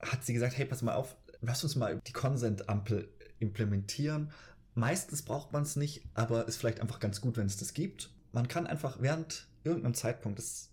[0.00, 4.30] hat sie gesagt, hey, pass mal auf, lass uns mal die Consent-Ampel implementieren.
[4.74, 8.10] Meistens braucht man es nicht, aber ist vielleicht einfach ganz gut, wenn es das gibt.
[8.32, 10.70] Man kann einfach während irgendeinem Zeitpunkt des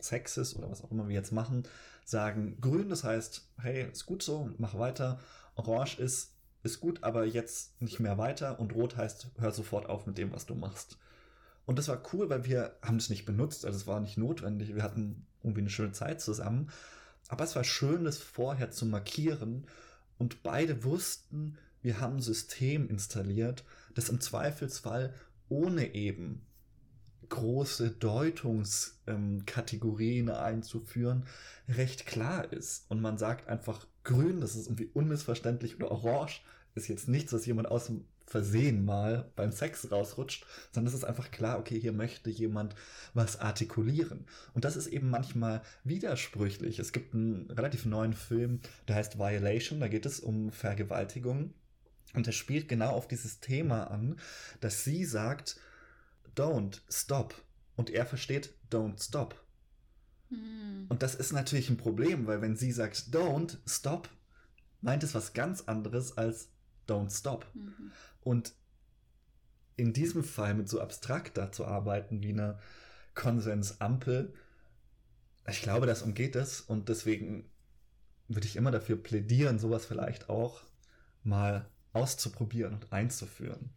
[0.00, 1.64] Sexes oder was auch immer wir jetzt machen,
[2.08, 5.20] sagen, grün, das heißt, hey, ist gut so, mach weiter.
[5.56, 8.58] Orange ist, ist gut, aber jetzt nicht mehr weiter.
[8.58, 10.96] Und rot heißt, hör sofort auf mit dem, was du machst.
[11.66, 14.74] Und das war cool, weil wir haben es nicht benutzt, also es war nicht notwendig.
[14.74, 16.70] Wir hatten irgendwie eine schöne Zeit zusammen.
[17.28, 19.66] Aber es war schön, das vorher zu markieren.
[20.16, 25.12] Und beide wussten, wir haben ein System installiert, das im Zweifelsfall
[25.50, 26.46] ohne eben
[27.28, 31.26] große Deutungskategorien ähm, einzuführen,
[31.68, 32.90] recht klar ist.
[32.90, 36.42] Und man sagt einfach grün, das ist irgendwie unmissverständlich, oder orange
[36.74, 41.04] ist jetzt nichts, was jemand aus dem Versehen mal beim Sex rausrutscht, sondern es ist
[41.04, 42.74] einfach klar, okay, hier möchte jemand
[43.14, 44.26] was artikulieren.
[44.52, 46.78] Und das ist eben manchmal widersprüchlich.
[46.78, 51.54] Es gibt einen relativ neuen Film, der heißt Violation, da geht es um Vergewaltigung.
[52.14, 54.18] Und der spielt genau auf dieses Thema an,
[54.60, 55.58] dass sie sagt,
[56.36, 57.34] don't stop.
[57.76, 59.40] Und er versteht don't stop.
[60.30, 60.86] Hm.
[60.88, 64.08] Und das ist natürlich ein Problem, weil wenn sie sagt don't stop,
[64.80, 66.50] meint es was ganz anderes als
[66.88, 67.46] don't stop.
[67.54, 67.92] Mhm.
[68.22, 68.54] Und
[69.76, 72.58] in diesem Fall mit so abstrakter zu arbeiten wie eine
[73.14, 74.34] Konsensampel,
[75.48, 77.48] ich glaube, das umgeht es und deswegen
[78.28, 80.60] würde ich immer dafür plädieren, sowas vielleicht auch
[81.22, 83.70] mal auszuprobieren und einzuführen.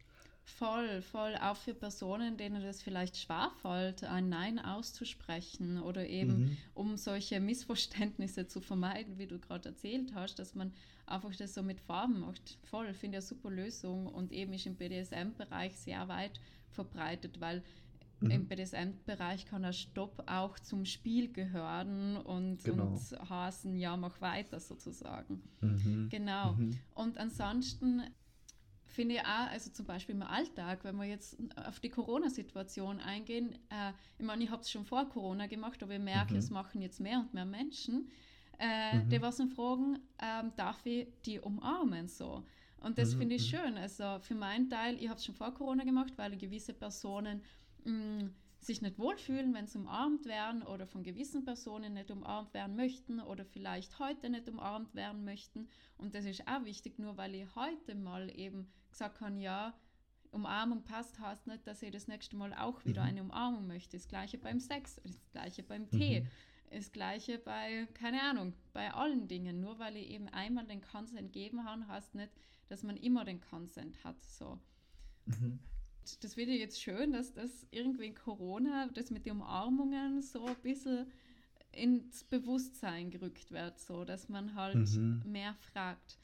[0.58, 1.34] Voll, voll.
[1.40, 6.56] Auch für Personen, denen es vielleicht schwerfällt, ein Nein auszusprechen oder eben, mhm.
[6.74, 10.72] um solche Missverständnisse zu vermeiden, wie du gerade erzählt hast, dass man
[11.06, 12.58] einfach das so mit Farben macht.
[12.64, 17.62] Voll, finde ich eine super Lösung und eben ist im BDSM-Bereich sehr weit verbreitet, weil
[18.20, 18.30] mhm.
[18.30, 22.88] im BDSM-Bereich kann der Stopp auch zum Spiel gehören und, genau.
[22.88, 25.42] und heißen, ja, mach weiter sozusagen.
[25.60, 26.08] Mhm.
[26.10, 26.52] Genau.
[26.52, 26.78] Mhm.
[26.94, 28.02] Und ansonsten
[28.92, 33.54] finde ich auch, also zum Beispiel im Alltag, wenn wir jetzt auf die Corona-Situation eingehen,
[33.70, 36.38] äh, ich meine, ich habe es schon vor Corona gemacht, aber ich merke, mhm.
[36.38, 38.10] es machen jetzt mehr und mehr Menschen,
[38.58, 39.08] äh, mhm.
[39.08, 42.44] die was fragen, ähm, darf ich die umarmen so?
[42.80, 43.20] Und das mhm.
[43.20, 43.56] finde ich mhm.
[43.56, 43.76] schön.
[43.78, 47.42] Also für meinen Teil, ich habe es schon vor Corona gemacht, weil gewisse Personen
[47.84, 52.54] mh, mm, sich nicht wohlfühlen, wenn sie umarmt werden oder von gewissen Personen nicht umarmt
[52.54, 55.68] werden möchten oder vielleicht heute nicht umarmt werden möchten.
[55.98, 59.74] Und das ist auch wichtig, nur weil ich heute mal eben gesagt habe, ja,
[60.30, 63.08] Umarmung passt, heißt nicht, dass ich das nächste Mal auch wieder mhm.
[63.08, 63.96] eine Umarmung möchte.
[63.96, 65.90] Das gleiche beim Sex, das gleiche beim mhm.
[65.90, 66.26] Tee,
[66.70, 69.60] das gleiche bei, keine Ahnung, bei allen Dingen.
[69.60, 72.32] Nur weil ich eben einmal den Consent gegeben habe, heißt nicht,
[72.68, 74.22] dass man immer den Consent hat.
[74.24, 74.58] So.
[75.26, 75.58] Mhm.
[76.20, 80.46] Das finde ich jetzt schön, dass das irgendwie in Corona, das mit den Umarmungen so
[80.46, 81.06] ein bisschen
[81.72, 85.22] ins Bewusstsein gerückt wird, so dass man halt mhm.
[85.24, 86.18] mehr fragt.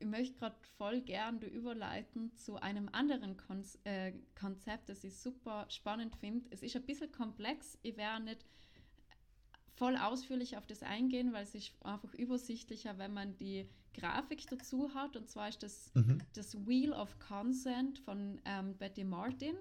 [0.00, 5.66] Ich möchte gerade voll gern überleiten zu einem anderen Kon äh, Konzept, das ich super
[5.68, 6.46] spannend finde.
[6.50, 7.78] Es ist ein bisschen komplex.
[7.82, 8.44] Ich werde nicht
[9.74, 14.92] voll ausführlich auf das eingehen, weil es ist einfach übersichtlicher, wenn man die Grafik dazu
[14.94, 15.16] hat.
[15.16, 16.18] Und zwar ist das mhm.
[16.34, 19.54] das Wheel of Consent von ähm, Betty Martin.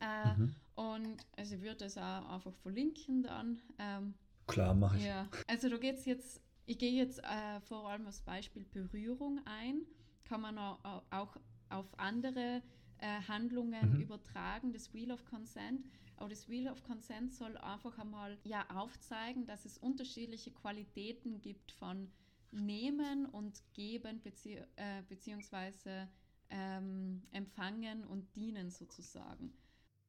[0.00, 0.54] Äh, mhm.
[0.74, 3.60] Und also ich würde das auch einfach verlinken dann.
[3.78, 4.14] Ähm,
[4.46, 5.04] Klar, mache ich.
[5.04, 5.28] Ja.
[5.46, 9.82] Also da geht es jetzt, ich gehe jetzt äh, vor allem aufs Beispiel Berührung ein.
[10.24, 11.36] Kann man auch, auch
[11.68, 12.62] auf andere
[12.98, 14.00] äh, Handlungen mhm.
[14.00, 15.84] übertragen, das Wheel of Consent.
[16.16, 21.72] Aber das Wheel of Consent soll einfach einmal ja aufzeigen, dass es unterschiedliche Qualitäten gibt
[21.72, 22.10] von
[22.50, 26.08] nehmen und geben bezieh äh, beziehungsweise
[26.50, 29.52] ähm, empfangen und dienen sozusagen.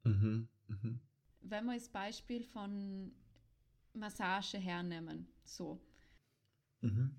[0.04, 0.48] Mhm.
[0.68, 1.00] Mhm.
[1.42, 3.12] Wenn wir das Beispiel von
[3.94, 5.82] Massage hernehmen, so,
[6.82, 7.16] mhm.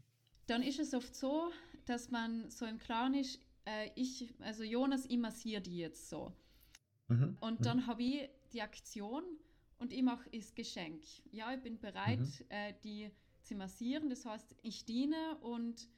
[0.46, 1.50] dann ist es oft so,
[1.84, 6.32] dass man so im Klaren ist, äh, ich, also Jonas, ich massiere die jetzt so.
[7.08, 7.36] Mhm.
[7.40, 7.86] Und dann mhm.
[7.86, 9.22] habe ich die Aktion
[9.78, 11.04] und ich mache das Geschenk.
[11.30, 12.46] Ja, ich bin bereit, mhm.
[12.48, 13.10] äh, die
[13.42, 14.10] zu massieren.
[14.10, 15.88] Das heißt, ich diene und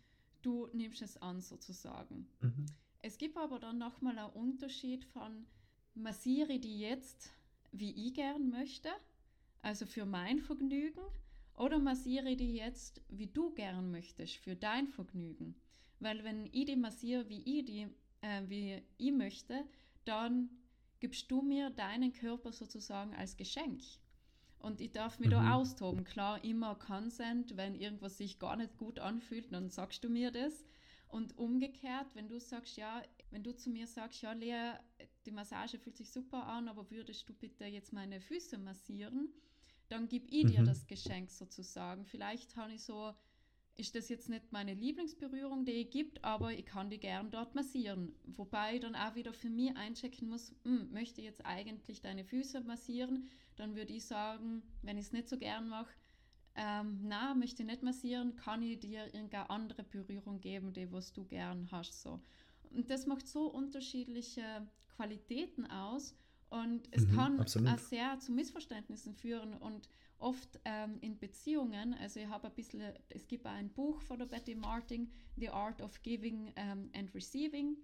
[0.43, 2.29] du nimmst es an sozusagen.
[2.41, 2.67] Mhm.
[3.01, 5.47] Es gibt aber dann nochmal einen Unterschied von
[5.95, 7.31] massiere die jetzt,
[7.73, 8.91] wie ich gern möchte,
[9.63, 11.03] also für mein Vergnügen,
[11.59, 15.55] oder massiere die jetzt, wie du gern möchtest, für dein Vergnügen.
[16.01, 17.89] Weil wenn ich die massiere, wie ich die,
[18.21, 19.65] äh, wie ich möchte,
[20.05, 20.51] dann
[21.01, 23.83] gibst du mir deinen Körper sozusagen als Geschenk.
[24.61, 25.33] Und ich darf mich mhm.
[25.33, 26.05] da austoben.
[26.05, 30.65] Klar, immer Consent, wenn irgendwas sich gar nicht gut anfühlt, dann sagst du mir das.
[31.09, 34.73] Und umgekehrt, wenn du sagst, ja, wenn du zu mir sagst, ja, Lea,
[35.27, 39.29] die Massage fühlt sich super an, aber würdest du bitte jetzt meine Füße massieren,
[39.89, 40.67] dann gib ich dir mhm.
[40.67, 42.05] das Geschenk sozusagen.
[42.05, 43.15] Vielleicht habe ich so
[43.79, 47.55] ist das jetzt nicht meine Lieblingsberührung, die ich gibt, aber ich kann die gern dort
[47.55, 48.13] massieren.
[48.25, 52.25] Wobei ich dann auch wieder für mich einchecken muss, hm, möchte ich jetzt eigentlich deine
[52.25, 55.93] Füße massieren, dann würde ich sagen, wenn ich es nicht so gern mache,
[56.57, 61.13] ähm, na, möchte ich nicht massieren, kann ich dir irgendeine andere Berührung geben, die was
[61.13, 62.03] du gern hast.
[62.03, 62.21] So.
[62.71, 66.17] Und das macht so unterschiedliche Qualitäten aus
[66.51, 67.69] und es mhm, kann absolut.
[67.69, 72.83] auch sehr zu Missverständnissen führen und oft ähm, in Beziehungen, also ich habe ein bisschen,
[73.09, 77.77] es gibt ein Buch von der Betty Martin, The Art of Giving um, and Receiving.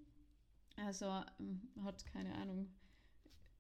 [0.77, 1.07] Also
[1.39, 2.69] ähm, hat keine Ahnung,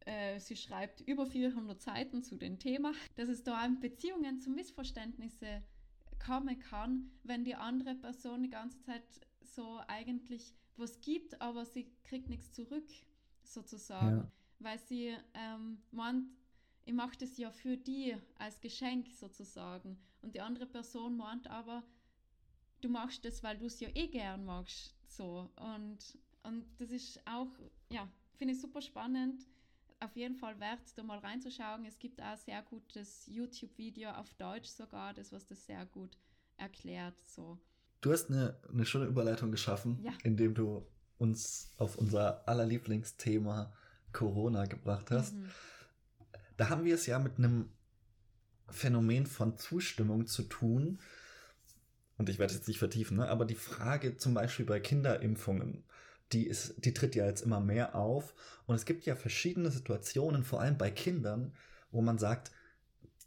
[0.01, 4.51] äh, sie schreibt über 400 Seiten zu dem Thema, dass es da in Beziehungen zu
[4.51, 5.63] Missverständnissen
[6.19, 9.05] kommen kann, wenn die andere Person die ganze Zeit
[9.43, 12.89] so eigentlich was gibt, aber sie kriegt nichts zurück,
[13.45, 14.19] sozusagen.
[14.19, 14.33] Ja.
[14.65, 16.25] Weil sie ähm, meint,
[16.87, 19.99] ich mache das ja für die als Geschenk sozusagen.
[20.23, 21.83] Und die andere Person meint aber,
[22.81, 24.95] du machst das, weil du es ja eh gern magst.
[25.07, 25.51] So.
[25.57, 25.99] Und,
[26.43, 27.49] und das ist auch,
[27.91, 29.47] ja, finde ich super spannend.
[30.01, 31.85] Auf jeden Fall wert, da mal reinzuschauen.
[31.85, 36.19] Es gibt auch sehr gutes YouTube-Video auf Deutsch sogar, das was das sehr gut
[36.57, 37.21] erklärt.
[37.27, 37.59] So.
[38.01, 40.13] Du hast eine, eine schöne Überleitung geschaffen, ja.
[40.25, 40.87] indem du
[41.19, 43.73] uns auf unser allerlieblingsthema
[44.15, 45.35] Corona gebracht hast.
[45.35, 45.51] Mhm
[46.57, 47.69] da haben wir es ja mit einem
[48.69, 51.01] Phänomen von Zustimmung zu tun.
[52.17, 53.29] Und ich werde es jetzt nicht vertiefen, ne?
[53.29, 55.85] aber die Frage zum Beispiel bei Kinderimpfungen,
[56.33, 58.35] die, ist, die tritt ja jetzt immer mehr auf.
[58.67, 61.55] Und es gibt ja verschiedene Situationen, vor allem bei Kindern,
[61.91, 62.53] wo man sagt,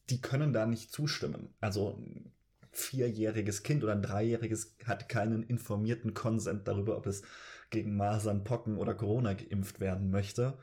[0.09, 1.53] die können da nicht zustimmen.
[1.59, 2.31] Also ein
[2.71, 7.23] vierjähriges Kind oder ein dreijähriges hat keinen informierten Konsent darüber, ob es
[7.69, 10.57] gegen Masern, Pocken oder Corona geimpft werden möchte.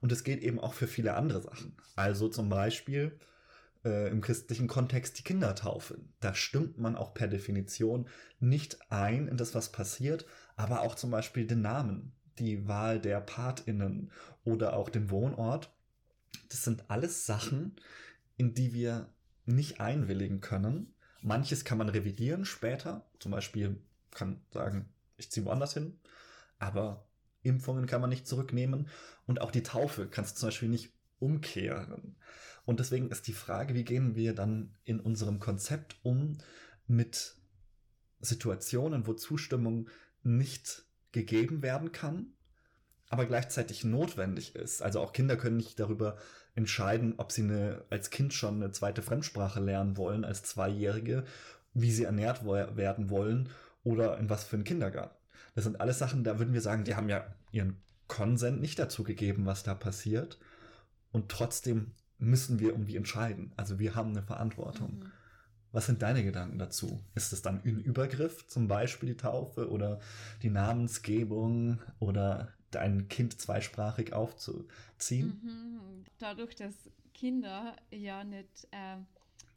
[0.00, 1.76] Und es geht eben auch für viele andere Sachen.
[1.94, 3.18] Also zum Beispiel
[3.84, 5.98] äh, im christlichen Kontext die Kindertaufe.
[6.20, 8.08] Da stimmt man auch per Definition
[8.38, 13.20] nicht ein in das, was passiert, aber auch zum Beispiel den Namen, die Wahl der
[13.20, 14.10] PatInnen
[14.44, 15.70] oder auch den Wohnort.
[16.48, 17.76] Das sind alles Sachen,
[18.36, 19.12] in die wir
[19.46, 20.94] nicht einwilligen können.
[21.22, 23.06] Manches kann man revidieren später.
[23.18, 23.78] Zum Beispiel
[24.10, 25.98] kann sagen, ich ziehe woanders hin.
[26.58, 27.06] Aber
[27.42, 28.88] Impfungen kann man nicht zurücknehmen
[29.26, 32.16] und auch die Taufe kannst du zum Beispiel nicht umkehren.
[32.64, 36.38] Und deswegen ist die Frage, wie gehen wir dann in unserem Konzept um
[36.86, 37.36] mit
[38.20, 39.88] Situationen, wo Zustimmung
[40.22, 42.34] nicht gegeben werden kann,
[43.08, 44.82] aber gleichzeitig notwendig ist.
[44.82, 46.16] Also auch Kinder können nicht darüber
[46.54, 51.24] entscheiden, ob sie eine, als Kind schon eine zweite Fremdsprache lernen wollen, als Zweijährige,
[51.74, 53.48] wie sie ernährt werden wollen
[53.82, 55.19] oder in was für einen Kindergarten.
[55.54, 57.76] Das sind alles Sachen, da würden wir sagen, die haben ja ihren
[58.08, 60.38] Konsent nicht dazu gegeben, was da passiert.
[61.12, 63.52] Und trotzdem müssen wir irgendwie entscheiden.
[63.56, 64.98] Also wir haben eine Verantwortung.
[64.98, 65.12] Mhm.
[65.72, 67.00] Was sind deine Gedanken dazu?
[67.14, 70.00] Ist es dann ein Übergriff, zum Beispiel die Taufe oder
[70.42, 75.40] die Namensgebung oder dein Kind zweisprachig aufzuziehen?
[75.42, 76.04] Mhm.
[76.18, 76.74] Dadurch, dass
[77.14, 78.96] Kinder ja nicht, äh,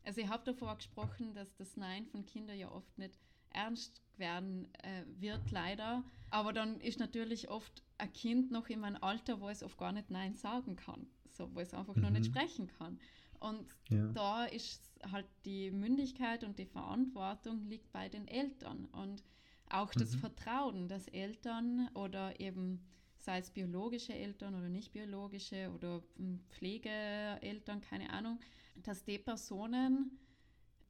[0.05, 3.17] also ich habe davor gesprochen, dass das Nein von Kindern ja oft nicht
[3.53, 6.03] ernst werden äh, wird, leider.
[6.29, 9.91] Aber dann ist natürlich oft ein Kind noch in einem Alter, wo es oft gar
[9.91, 12.01] nicht Nein sagen kann, so, wo es einfach mhm.
[12.01, 12.35] noch nicht mhm.
[12.35, 12.99] sprechen kann.
[13.39, 14.07] Und ja.
[14.13, 19.23] da ist halt die Mündigkeit und die Verantwortung liegt bei den Eltern und
[19.69, 20.19] auch das mhm.
[20.19, 22.85] Vertrauen, dass Eltern oder eben
[23.17, 26.03] sei es biologische Eltern oder nicht biologische oder
[26.49, 28.39] Pflegeeltern, keine Ahnung,
[28.75, 30.19] dass die Personen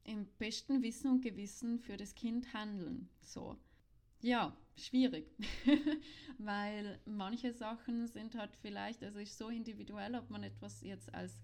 [0.04, 3.08] im besten Wissen und Gewissen für das Kind handeln.
[3.22, 3.56] So.
[4.20, 5.26] Ja, schwierig,
[6.38, 11.42] weil manche Sachen sind halt vielleicht, also ist so individuell, ob man etwas jetzt als,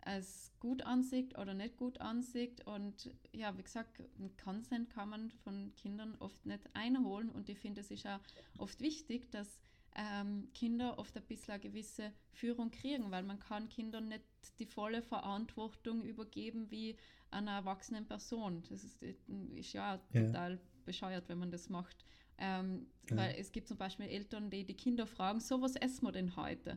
[0.00, 2.66] als gut ansieht oder nicht gut ansieht.
[2.66, 4.02] Und ja, wie gesagt,
[4.42, 8.20] Consent kann man von Kindern oft nicht einholen und ich finde, es ist auch
[8.58, 9.60] oft wichtig, dass
[9.94, 14.24] ähm, Kinder oft ein bisschen eine gewisse Führung kriegen, weil man kann Kindern nicht
[14.58, 16.96] die volle Verantwortung übergeben wie
[17.32, 18.62] einer erwachsenen Person.
[18.68, 20.26] Das ist, ist ja, ja.
[20.26, 22.04] total bescheuert, wenn man das macht.
[22.38, 23.16] Ähm, ja.
[23.16, 26.36] Weil es gibt zum Beispiel Eltern, die die Kinder fragen, so was essen wir denn
[26.36, 26.76] heute?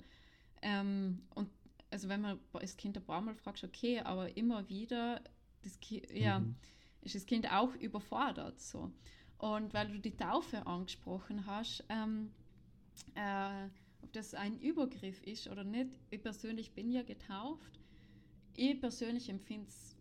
[0.62, 1.50] Ähm, und
[1.92, 5.22] also wenn man das Kind ein paar Mal fragt, okay, aber immer wieder
[5.62, 5.80] das
[6.14, 6.56] ja, mhm.
[7.02, 8.60] ist das Kind auch überfordert.
[8.60, 8.92] So.
[9.38, 12.32] Und weil du die Taufe angesprochen hast, ähm,
[13.16, 13.68] äh,
[14.02, 17.80] ob das ein Übergriff ist oder nicht, ich persönlich bin ja getauft.
[18.56, 19.95] Ich persönlich empfinde es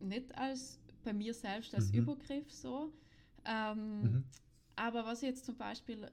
[0.00, 1.98] nicht als bei mir selbst als mhm.
[1.98, 2.92] Übergriff so.
[3.44, 4.24] Ähm, mhm.
[4.76, 6.10] Aber was ich jetzt zum Beispiel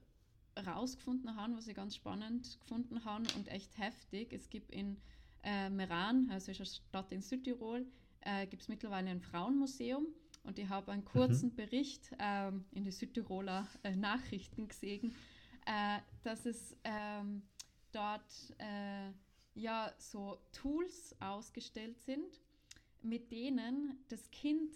[0.55, 4.97] herausgefunden habe, was ich ganz spannend gefunden habe und echt heftig, es gibt in
[5.43, 7.85] äh, Meran, also ist eine Stadt in Südtirol,
[8.21, 10.07] äh, gibt es mittlerweile ein Frauenmuseum
[10.43, 11.55] und ich habe einen kurzen mhm.
[11.55, 15.15] Bericht äh, in die Südtiroler äh, Nachrichten gesehen,
[15.65, 17.43] äh, dass es ähm,
[17.91, 19.11] dort äh,
[19.53, 22.41] ja so Tools ausgestellt sind,
[23.03, 24.73] mit denen das Kind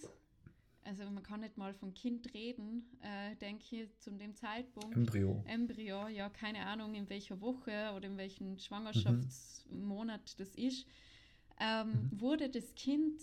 [0.86, 4.96] also man kann nicht mal von Kind reden, äh, denke ich, zu dem Zeitpunkt.
[4.96, 5.44] Embryo.
[5.48, 10.38] Embryo, ja, keine Ahnung, in welcher Woche oder in welchem Schwangerschaftsmonat mhm.
[10.38, 10.86] das ist,
[11.60, 12.22] ähm, mhm.
[12.22, 13.20] wurde das Kind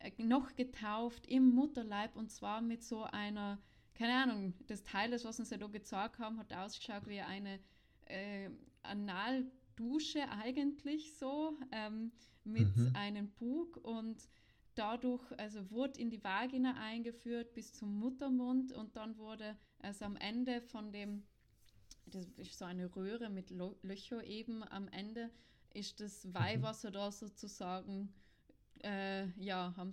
[0.00, 3.58] äh, noch getauft im Mutterleib und zwar mit so einer,
[3.94, 7.60] keine Ahnung, das Teil, das, was uns ja da gezeigt haben, hat ausgeschaut wie eine
[8.06, 8.50] äh,
[8.82, 12.12] Analdusche eigentlich so, ähm,
[12.52, 12.92] mit mhm.
[12.94, 14.28] einem Bug und
[14.74, 20.16] dadurch, also wurde in die Vagina eingeführt bis zum Muttermund und dann wurde also am
[20.16, 21.24] Ende von dem,
[22.06, 23.50] das ist so eine Röhre mit
[23.82, 25.30] Löcher eben, am Ende
[25.72, 26.34] ist das mhm.
[26.34, 28.12] Weihwasser da sozusagen
[28.82, 29.92] äh, ja, haben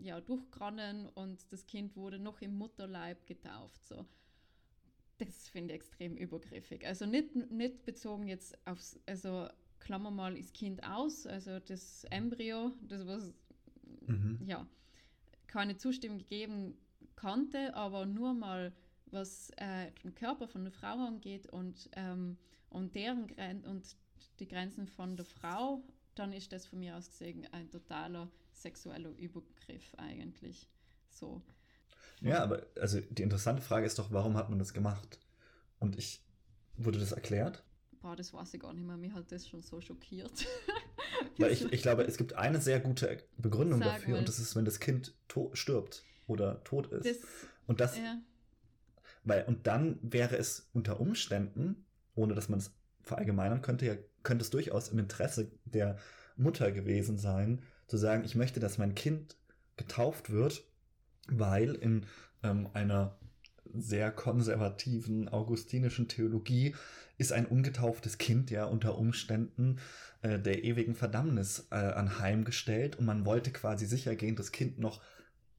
[0.00, 3.84] ja, durchgrannen und das Kind wurde noch im Mutterleib getauft.
[3.84, 4.06] So.
[5.18, 6.86] Das finde ich extrem übergriffig.
[6.86, 9.48] Also nicht, nicht bezogen jetzt aufs, also
[9.82, 13.32] klammer mal das Kind aus, also das Embryo, das was
[14.06, 14.38] mhm.
[14.46, 14.66] ja,
[15.46, 16.74] keine Zustimmung gegeben
[17.16, 18.72] konnte, aber nur mal
[19.06, 22.38] was äh, den Körper von der Frau angeht und, ähm,
[22.70, 23.96] und deren Gren und
[24.38, 25.82] die Grenzen von der Frau,
[26.14, 30.68] dann ist das von mir aus gesehen ein totaler sexueller Übergriff eigentlich.
[31.10, 31.42] So.
[32.20, 35.18] Ja, aber also die interessante Frage ist doch, warum hat man das gemacht?
[35.80, 36.22] Und ich,
[36.76, 37.62] wurde das erklärt?
[38.02, 38.96] Boah, das weiß ich gar nicht mehr.
[38.96, 40.46] Mir hat das schon so schockiert.
[41.38, 44.18] Weil ich, ich glaube, es gibt eine sehr gute Begründung Sag dafür mal.
[44.18, 45.14] und das ist, wenn das Kind
[45.52, 47.06] stirbt oder tot ist.
[47.06, 47.16] Das,
[47.66, 48.20] und das, ja.
[49.22, 51.84] weil, und dann wäre es unter Umständen,
[52.16, 52.72] ohne dass man es
[53.02, 53.94] verallgemeinern könnte, ja,
[54.24, 55.96] könnte es durchaus im Interesse der
[56.36, 59.36] Mutter gewesen sein, zu sagen, ich möchte, dass mein Kind
[59.76, 60.64] getauft wird,
[61.28, 62.06] weil in
[62.42, 63.16] ähm, einer
[63.72, 66.74] sehr konservativen augustinischen Theologie
[67.18, 69.78] ist ein ungetauftes Kind ja unter Umständen
[70.22, 75.00] äh, der ewigen Verdammnis äh, anheimgestellt und man wollte quasi sicher gehen, das Kind noch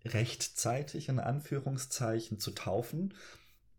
[0.06, 3.14] rechtzeitig in Anführungszeichen zu taufen.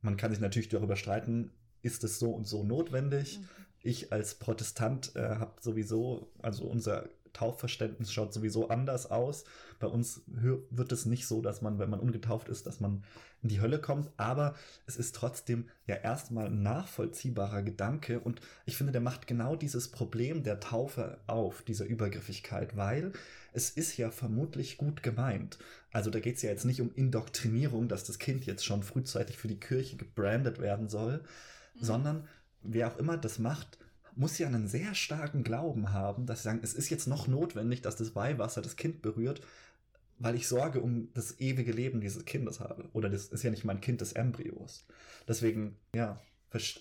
[0.00, 1.50] Man kann sich natürlich darüber streiten,
[1.82, 3.38] ist es so und so notwendig.
[3.38, 3.48] Mhm.
[3.82, 9.44] Ich als Protestant äh, habe sowieso, also unser Taufverständnis schaut sowieso anders aus.
[9.78, 13.04] Bei uns wird es nicht so, dass man, wenn man ungetauft ist, dass man
[13.42, 14.54] in die Hölle kommt, aber
[14.86, 19.90] es ist trotzdem ja erstmal ein nachvollziehbarer Gedanke und ich finde, der macht genau dieses
[19.90, 23.12] Problem der Taufe auf, dieser Übergriffigkeit, weil
[23.52, 25.58] es ist ja vermutlich gut gemeint.
[25.92, 29.36] Also da geht es ja jetzt nicht um Indoktrinierung, dass das Kind jetzt schon frühzeitig
[29.36, 31.18] für die Kirche gebrandet werden soll,
[31.74, 31.84] mhm.
[31.84, 32.28] sondern
[32.62, 33.78] wer auch immer das macht,
[34.16, 37.82] muss ja einen sehr starken Glauben haben, dass sie sagen, es ist jetzt noch notwendig,
[37.82, 39.40] dass das Weihwasser das Kind berührt,
[40.18, 42.88] weil ich Sorge um das ewige Leben dieses Kindes habe.
[42.92, 44.86] Oder das ist ja nicht mein Kind des Embryos.
[45.26, 46.20] Deswegen, ja,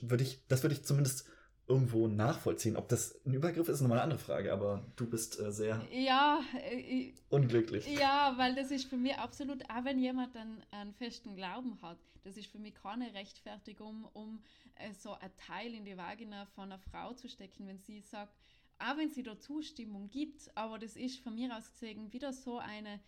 [0.02, 1.26] würde ich, das würde ich zumindest
[1.68, 2.76] irgendwo nachvollziehen.
[2.76, 5.82] Ob das ein Übergriff ist, ist nochmal eine andere Frage, aber du bist äh, sehr
[5.92, 7.88] ja, äh, unglücklich.
[7.88, 12.00] Ja, weil das ist für mich absolut, auch wenn jemand einen, einen festen Glauben hat,
[12.24, 14.42] das ist für mich keine Rechtfertigung, um
[14.76, 18.34] äh, so ein Teil in die Vagina von einer Frau zu stecken, wenn sie sagt,
[18.80, 22.58] auch wenn sie da Zustimmung gibt, aber das ist von mir aus gesehen wieder so
[22.58, 23.00] eine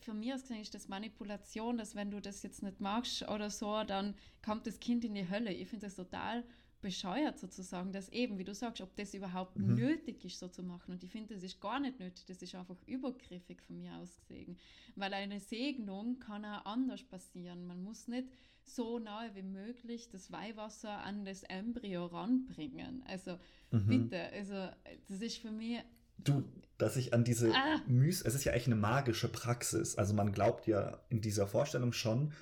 [0.00, 3.50] für mich aus gesehen ist das Manipulation, dass wenn du das jetzt nicht magst oder
[3.50, 5.52] so, dann kommt das Kind in die Hölle.
[5.52, 6.44] Ich finde das total
[6.80, 9.74] bescheuert sozusagen, dass eben, wie du sagst, ob das überhaupt mhm.
[9.74, 10.92] nötig ist, so zu machen.
[10.92, 14.16] Und ich finde, das ist gar nicht nötig, das ist einfach übergriffig von mir aus
[14.16, 14.56] gesehen.
[14.94, 17.66] Weil eine Segnung kann auch anders passieren.
[17.66, 18.28] Man muss nicht
[18.64, 23.02] so nahe wie möglich das Weihwasser an das Embryo ranbringen.
[23.06, 23.38] Also
[23.70, 23.86] mhm.
[23.86, 24.68] bitte, also
[25.08, 25.80] das ist für mich.
[26.18, 26.44] Du,
[26.78, 27.80] dass ich an diese ah.
[27.86, 29.96] Müs, es ist ja echt eine magische Praxis.
[29.96, 32.32] Also man glaubt ja in dieser Vorstellung schon,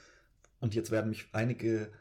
[0.60, 1.92] und jetzt werden mich einige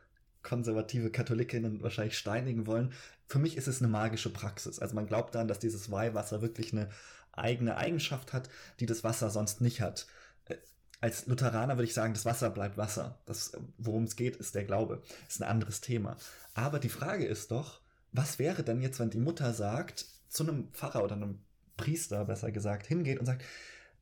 [0.44, 2.94] konservative Katholikinnen wahrscheinlich steinigen wollen.
[3.28, 4.80] Für mich ist es eine magische Praxis.
[4.80, 6.89] Also man glaubt dann, dass dieses Weihwasser wirklich eine
[7.32, 10.06] eigene Eigenschaft hat, die das Wasser sonst nicht hat.
[10.46, 10.58] Äh,
[11.02, 13.20] als Lutheraner würde ich sagen, das Wasser bleibt Wasser.
[13.26, 15.02] Das, worum es geht, ist der Glaube.
[15.28, 16.18] Ist ein anderes Thema.
[16.54, 17.80] Aber die Frage ist doch,
[18.12, 21.39] was wäre denn jetzt, wenn die Mutter sagt, zu einem Pfarrer oder einem
[21.78, 23.44] Priester, besser gesagt, hingeht und sagt,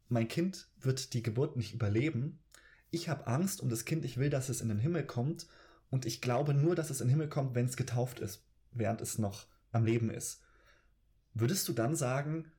[0.10, 2.39] mein Kind wird die Geburt nicht überleben.
[2.89, 5.48] Ich habe Angst um das Kind, ich will, dass es in den Himmel kommt
[5.92, 9.02] und ich glaube nur, dass es in den Himmel kommt, wenn es getauft ist, während
[9.02, 10.42] es noch am Leben ist.
[11.34, 12.52] Würdest du dann sagen,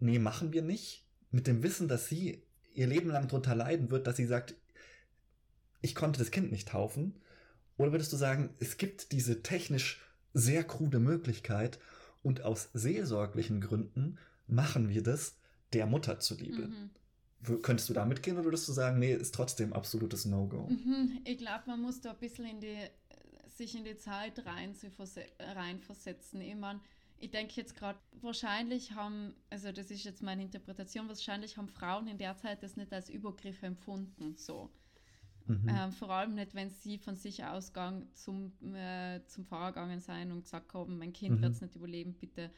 [0.00, 1.06] nee, machen wir nicht?
[1.30, 2.42] Mit dem Wissen, dass sie
[2.74, 4.54] ihr Leben lang darunter leiden wird, dass sie sagt,
[5.80, 7.20] ich konnte das Kind nicht taufen?
[7.76, 10.00] Oder würdest du sagen, es gibt diese technisch
[10.32, 11.78] sehr krude Möglichkeit
[12.22, 15.36] und aus seelsorglichen Gründen machen wir das
[15.74, 16.68] der Mutter zuliebe?
[16.68, 16.90] Mhm.
[17.62, 20.68] Könntest du da mitgehen oder würdest du sagen, nee, ist trotzdem absolutes No-Go?
[20.68, 22.78] Mhm, ich glaube, man muss da ein bisschen in die,
[23.48, 24.74] sich in die Zeit rein
[25.38, 26.40] reinversetzen.
[26.40, 26.80] Ich meine,
[27.20, 32.08] ich denke jetzt gerade, wahrscheinlich haben, also das ist jetzt meine Interpretation, wahrscheinlich haben Frauen
[32.08, 34.70] in der Zeit das nicht als Übergriff empfunden, so.
[35.46, 35.68] Mhm.
[35.68, 40.30] Ähm, vor allem nicht, wenn sie von sich ausgang zum, äh, zum Pfarrer gegangen sein
[40.30, 41.42] und gesagt haben, mein Kind mhm.
[41.42, 42.50] wird es nicht überleben, bitte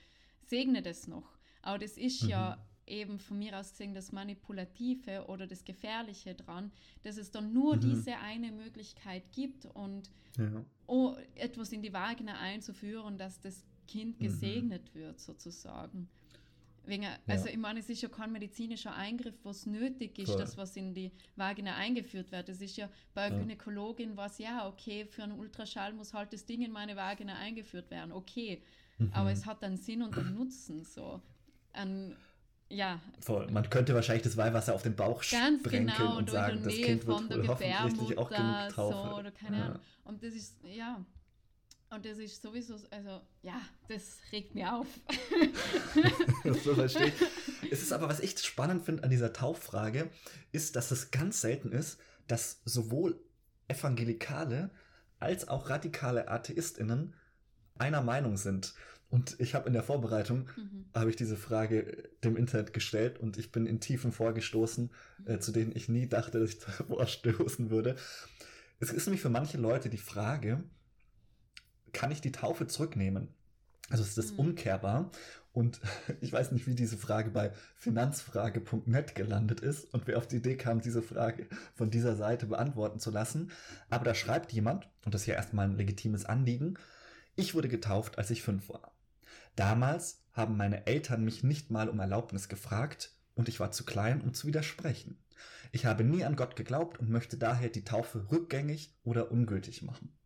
[0.47, 1.39] segne das noch.
[1.63, 2.31] Aber das ist mhm.
[2.31, 6.73] ja eben von mir aus gesehen das Manipulative oder das Gefährliche dran,
[7.03, 7.81] dass es dann nur mhm.
[7.81, 10.65] diese eine Möglichkeit gibt und ja.
[10.87, 14.25] oh, etwas in die Vagina einzuführen, dass das Kind mhm.
[14.25, 14.99] gesegnet mhm.
[14.99, 16.09] wird sozusagen.
[16.87, 17.53] Wegen, also ja.
[17.53, 20.39] ich meine, es ist ja kein medizinischer Eingriff, was nötig ist, Voll.
[20.39, 22.49] das was in die Vagina eingeführt wird.
[22.49, 23.39] Das ist ja bei ja.
[23.39, 27.91] Gynäkologin was ja okay, für einen Ultraschall muss halt das Ding in meine Vagina eingeführt
[27.91, 28.63] werden, okay.
[28.99, 29.11] Mhm.
[29.13, 31.21] Aber es hat einen Sinn und einen Nutzen so.
[31.73, 32.17] Ein,
[32.71, 33.01] ja.
[33.21, 33.51] Voll.
[33.51, 37.07] Man könnte wahrscheinlich das Weihwasser auf den Bauch Ganz sprenkeln genau, und sagen, das Kind
[37.07, 39.09] wird wohl hoffentlich auch genug Taufe.
[39.09, 39.65] So, oder keine ja.
[39.67, 39.81] Ahnung.
[40.05, 41.05] Und das ist, ja,
[41.91, 44.87] und das ist sowieso, also ja, das regt mir auf.
[46.45, 47.15] das verstehe ich.
[47.73, 50.11] Es ist aber, was ich spannend finde an dieser Tauffrage,
[50.51, 53.21] ist, dass es ganz selten ist, dass sowohl
[53.69, 54.71] Evangelikale
[55.21, 57.15] als auch radikale AtheistInnen
[57.79, 58.75] einer Meinung sind.
[59.11, 60.85] Und ich habe in der Vorbereitung, mhm.
[60.95, 64.91] habe ich diese Frage dem Internet gestellt und ich bin in Tiefen vorgestoßen,
[65.27, 67.97] äh, zu denen ich nie dachte, dass ich da vorstoßen würde.
[68.79, 70.63] Es ist nämlich für manche Leute die Frage,
[71.93, 73.29] kann ich die Taufe zurücknehmen?
[73.89, 74.39] Also ist das mhm.
[74.39, 75.11] umkehrbar?
[75.53, 75.81] Und
[76.21, 80.57] ich weiß nicht, wie diese Frage bei finanzfrage.net gelandet ist und wer auf die Idee
[80.57, 83.51] kam, diese Frage von dieser Seite beantworten zu lassen.
[83.89, 86.79] Aber da schreibt jemand, und das ist ja erstmal ein legitimes Anliegen,
[87.35, 88.93] ich wurde getauft, als ich fünf war.
[89.57, 94.21] Damals haben meine Eltern mich nicht mal um Erlaubnis gefragt und ich war zu klein,
[94.21, 95.19] um zu widersprechen.
[95.73, 100.17] Ich habe nie an Gott geglaubt und möchte daher die Taufe rückgängig oder ungültig machen.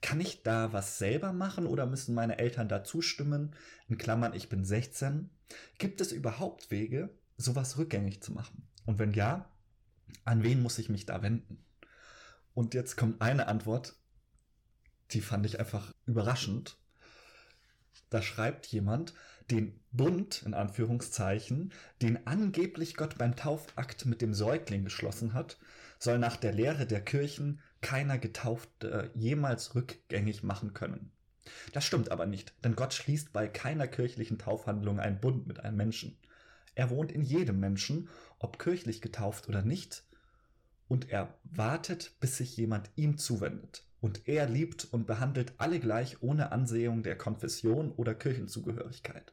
[0.00, 3.54] Kann ich da was selber machen oder müssen meine Eltern da zustimmen?
[3.88, 5.30] In Klammern, ich bin 16.
[5.78, 8.66] Gibt es überhaupt Wege, sowas rückgängig zu machen?
[8.84, 9.48] Und wenn ja,
[10.24, 11.64] an wen muss ich mich da wenden?
[12.54, 13.94] Und jetzt kommt eine Antwort,
[15.12, 16.78] die fand ich einfach überraschend.
[18.12, 19.14] Da schreibt jemand,
[19.50, 25.56] den Bund, in Anführungszeichen, den angeblich Gott beim Taufakt mit dem Säugling geschlossen hat,
[25.98, 31.10] soll nach der Lehre der Kirchen keiner Getaufte jemals rückgängig machen können.
[31.72, 35.78] Das stimmt aber nicht, denn Gott schließt bei keiner kirchlichen Taufhandlung einen Bund mit einem
[35.78, 36.18] Menschen.
[36.74, 40.04] Er wohnt in jedem Menschen, ob kirchlich getauft oder nicht,
[40.92, 46.20] und er wartet, bis sich jemand ihm zuwendet und er liebt und behandelt alle gleich
[46.20, 49.32] ohne Ansehung der Konfession oder Kirchenzugehörigkeit.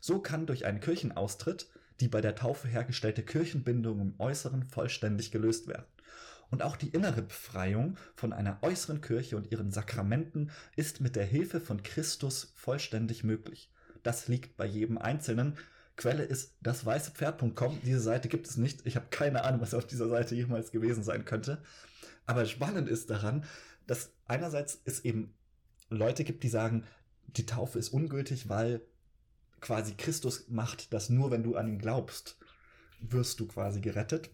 [0.00, 1.68] So kann durch einen Kirchenaustritt
[2.00, 5.86] die bei der Taufe hergestellte Kirchenbindung im Äußeren vollständig gelöst werden.
[6.50, 11.24] Und auch die innere Befreiung von einer äußeren Kirche und ihren Sakramenten ist mit der
[11.24, 13.70] Hilfe von Christus vollständig möglich.
[14.02, 15.56] Das liegt bei jedem Einzelnen.
[15.96, 17.80] Quelle ist dasweißepferd.com.
[17.82, 18.86] Diese Seite gibt es nicht.
[18.86, 21.62] Ich habe keine Ahnung, was auf dieser Seite jemals gewesen sein könnte.
[22.26, 23.44] Aber spannend ist daran,
[23.86, 25.34] dass einerseits es eben
[25.88, 26.84] Leute gibt, die sagen,
[27.28, 28.82] die Taufe ist ungültig, weil
[29.60, 32.36] quasi Christus macht das nur, wenn du an ihn glaubst,
[33.00, 34.30] wirst du quasi gerettet.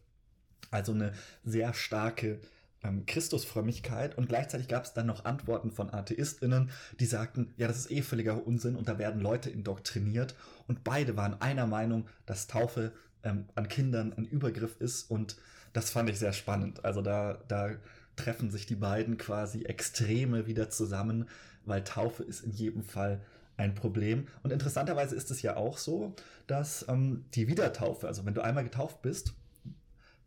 [0.70, 1.12] Also eine
[1.44, 2.40] sehr starke
[2.84, 7.78] ähm, Christusfrömmigkeit und gleichzeitig gab es dann noch Antworten von AtheistInnen, die sagten, ja, das
[7.78, 10.34] ist eh völliger Unsinn und da werden Leute indoktriniert
[10.66, 15.36] und beide waren einer Meinung, dass Taufe ähm, an Kindern ein Übergriff ist und
[15.72, 16.84] das fand ich sehr spannend.
[16.84, 17.70] Also da, da
[18.16, 21.28] treffen sich die beiden quasi Extreme wieder zusammen,
[21.64, 23.20] weil Taufe ist in jedem Fall
[23.56, 24.26] ein Problem.
[24.42, 26.14] Und interessanterweise ist es ja auch so,
[26.46, 29.34] dass ähm, die Wiedertaufe, also wenn du einmal getauft bist,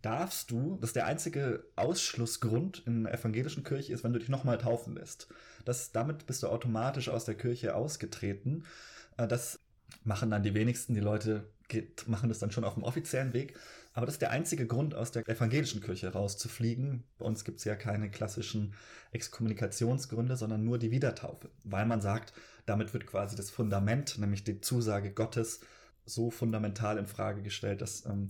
[0.06, 4.30] darfst du, das ist der einzige Ausschlussgrund in der evangelischen Kirche ist, wenn du dich
[4.30, 5.28] nochmal taufen lässt.
[5.66, 8.66] Das, damit bist du automatisch aus der Kirche ausgetreten.
[9.18, 9.60] Äh, das
[10.04, 10.94] machen dann die wenigsten.
[10.94, 13.58] Die Leute geht, machen das dann schon auf dem offiziellen Weg.
[13.94, 17.04] Aber das ist der einzige Grund, aus der evangelischen Kirche rauszufliegen.
[17.18, 18.74] Bei uns gibt es ja keine klassischen
[19.12, 21.50] Exkommunikationsgründe, sondern nur die Wiedertaufe.
[21.64, 22.34] Weil man sagt,
[22.66, 25.62] damit wird quasi das Fundament, nämlich die Zusage Gottes,
[26.06, 28.30] so fundamental in Frage gestellt, dass ähm,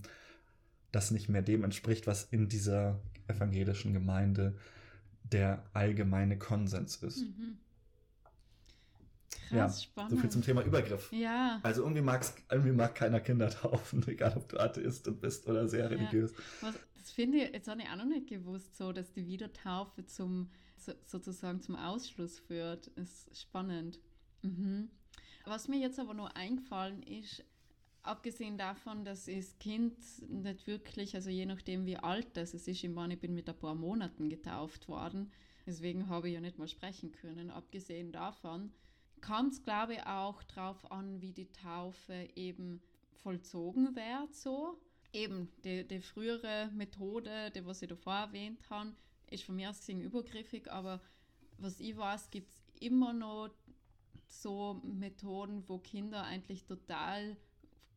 [0.96, 4.56] das nicht mehr dem entspricht, was in dieser evangelischen Gemeinde
[5.24, 7.18] der allgemeine Konsens ist.
[7.18, 7.58] Mhm.
[9.48, 10.10] Krass, ja, spannend.
[10.12, 11.12] So viel zum Thema Übergriff.
[11.12, 11.60] Ja.
[11.62, 15.90] Also irgendwie, mag's, irgendwie mag keiner Kinder taufen, egal ob du Atheist bist oder sehr
[15.90, 16.32] religiös.
[16.62, 20.06] Was, das finde ich, jetzt habe ich auch noch nicht gewusst, so, dass die Wiedertaufe
[20.06, 22.86] zum, so, sozusagen zum Ausschluss führt.
[22.88, 24.00] Ist spannend.
[24.42, 24.88] Mhm.
[25.44, 27.44] Was mir jetzt aber nur eingefallen ist,
[28.06, 29.96] abgesehen davon, dass das Kind
[30.28, 33.58] nicht wirklich, also je nachdem wie alt das ist, ich meine, ich bin mit ein
[33.58, 35.30] paar Monaten getauft worden,
[35.66, 37.50] deswegen habe ich ja nicht mal sprechen können.
[37.50, 38.72] Abgesehen davon
[39.20, 42.80] kommt es, glaube ich, auch darauf an, wie die Taufe eben
[43.14, 44.80] vollzogen wird, so.
[45.12, 48.92] Eben, die, die frühere Methode, die was ich davor erwähnt habe,
[49.30, 51.00] ist von mir aus gesehen übergriffig, aber
[51.58, 53.50] was ich weiß, gibt es immer noch
[54.28, 57.36] so Methoden, wo Kinder eigentlich total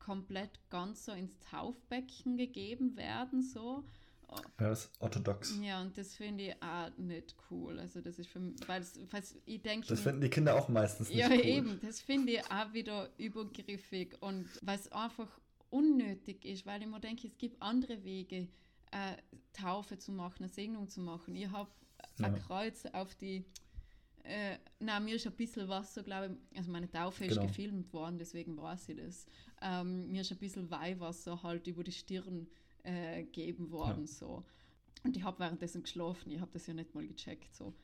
[0.00, 3.84] komplett ganz so ins Taufbecken gegeben werden, so.
[4.30, 5.58] Ja, das ist orthodox.
[5.60, 7.78] Ja, und das finde ich auch nicht cool.
[7.78, 8.84] Also das ist für mich, weil
[9.44, 9.88] ich denke...
[9.88, 11.34] Das finden die Kinder auch meistens nicht ja, cool.
[11.34, 15.28] Ja, eben, das finde ich auch wieder übergriffig und weil es einfach
[15.70, 18.48] unnötig ist, weil ich mir denke, es gibt andere Wege,
[18.92, 19.16] äh,
[19.52, 21.34] Taufe zu machen, eine Segnung zu machen.
[21.34, 21.70] Ich habe
[22.18, 22.26] ja.
[22.26, 23.44] ein Kreuz auf die
[24.24, 27.46] äh, na, mir ist ein bisschen Wasser, glaube ich, also meine Taufe ist genau.
[27.46, 29.26] gefilmt worden, deswegen weiß ich das.
[29.62, 32.46] Ähm, mir ist ein bisschen Weihwasser halt über die Stirn
[32.82, 34.06] äh, gegeben worden, ja.
[34.06, 34.44] so.
[35.02, 37.74] Und ich habe währenddessen geschlafen, ich habe das ja nicht mal gecheckt, so.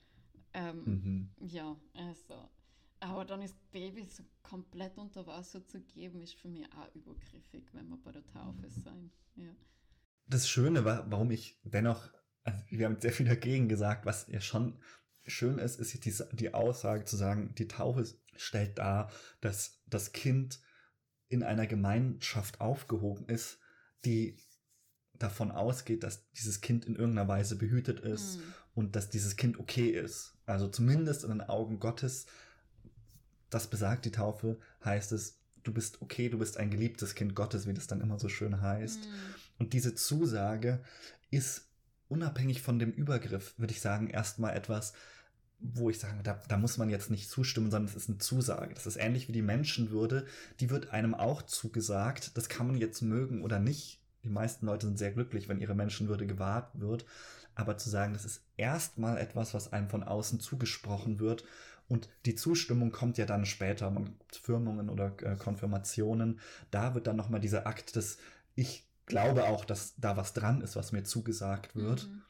[0.53, 1.47] Ähm, mhm.
[1.47, 2.49] Ja, also.
[3.01, 7.65] Aber dann ist Baby so komplett unter Wasser zu geben, ist für mich auch übergriffig,
[7.73, 8.83] wenn wir bei der Taufe mhm.
[8.83, 9.11] sein.
[9.37, 9.51] Ja.
[10.27, 12.11] Das Schöne war, warum ich dennoch,
[12.43, 14.79] also wir haben sehr viel dagegen gesagt, was ja schon
[15.27, 18.07] schön ist, ist die, die Aussage zu sagen, die Taufe
[18.37, 19.11] stellt dar,
[19.41, 20.61] dass das Kind
[21.29, 23.59] in einer Gemeinschaft aufgehoben ist,
[24.05, 24.39] die
[25.15, 28.43] davon ausgeht, dass dieses Kind in irgendeiner Weise behütet ist mhm.
[28.75, 30.37] und dass dieses Kind okay ist.
[30.45, 32.27] Also zumindest in den Augen Gottes,
[33.51, 37.67] das besagt die Taufe, heißt es, du bist okay, du bist ein geliebtes Kind Gottes,
[37.67, 39.01] wie das dann immer so schön heißt.
[39.01, 39.35] Mhm.
[39.59, 40.85] Und diese Zusage
[41.31, 41.69] ist
[42.09, 44.93] unabhängig von dem Übergriff, würde ich sagen, erstmal etwas,
[45.59, 48.75] wo ich sage, da, da muss man jetzt nicht zustimmen, sondern es ist eine Zusage.
[48.75, 50.27] Das ist ähnlich wie die Menschenwürde,
[50.61, 52.37] die wird einem auch zugesagt.
[52.37, 54.01] Das kann man jetzt mögen oder nicht.
[54.23, 57.07] Die meisten Leute sind sehr glücklich, wenn ihre Menschenwürde gewahrt wird.
[57.55, 61.45] Aber zu sagen, das ist erstmal etwas, was einem von außen zugesprochen wird.
[61.89, 63.95] Und die Zustimmung kommt ja dann später,
[64.43, 66.41] Firmungen oder äh, Konfirmationen.
[66.71, 68.19] Da wird dann nochmal dieser Akt des,
[68.57, 72.09] ich glaube auch, dass da was dran ist, was mir zugesagt wird.
[72.09, 72.23] Mhm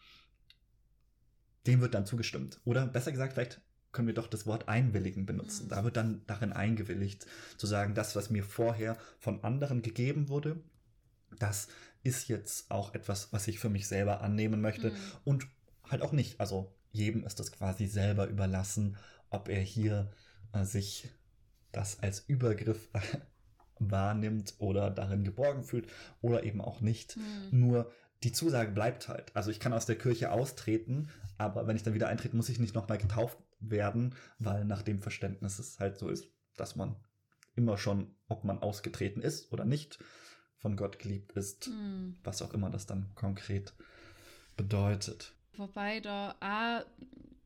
[1.66, 2.60] dem wird dann zugestimmt.
[2.64, 3.60] Oder besser gesagt, vielleicht
[3.92, 5.66] können wir doch das Wort einwilligen benutzen.
[5.66, 5.70] Mhm.
[5.70, 10.60] Da wird dann darin eingewilligt, zu sagen, das, was mir vorher von anderen gegeben wurde,
[11.38, 11.68] das
[12.02, 14.96] ist jetzt auch etwas, was ich für mich selber annehmen möchte mhm.
[15.24, 15.46] und
[15.84, 16.40] halt auch nicht.
[16.40, 18.96] Also jedem ist das quasi selber überlassen,
[19.30, 20.10] ob er hier
[20.52, 21.08] äh, sich
[21.72, 22.88] das als Übergriff
[23.78, 25.88] wahrnimmt oder darin geborgen fühlt
[26.20, 27.16] oder eben auch nicht.
[27.16, 27.22] Mhm.
[27.50, 29.34] Nur die Zusage bleibt halt.
[29.34, 31.08] Also ich kann aus der Kirche austreten,
[31.38, 34.98] aber wenn ich dann wieder eintrete, muss ich nicht nochmal getauft werden, weil nach dem
[34.98, 36.96] Verständnis es halt so ist, dass man
[37.54, 39.98] immer schon, ob man ausgetreten ist oder nicht,
[40.56, 42.16] von Gott geliebt ist, mhm.
[42.24, 43.74] was auch immer das dann konkret
[44.56, 45.34] bedeutet.
[45.56, 46.84] Wobei da auch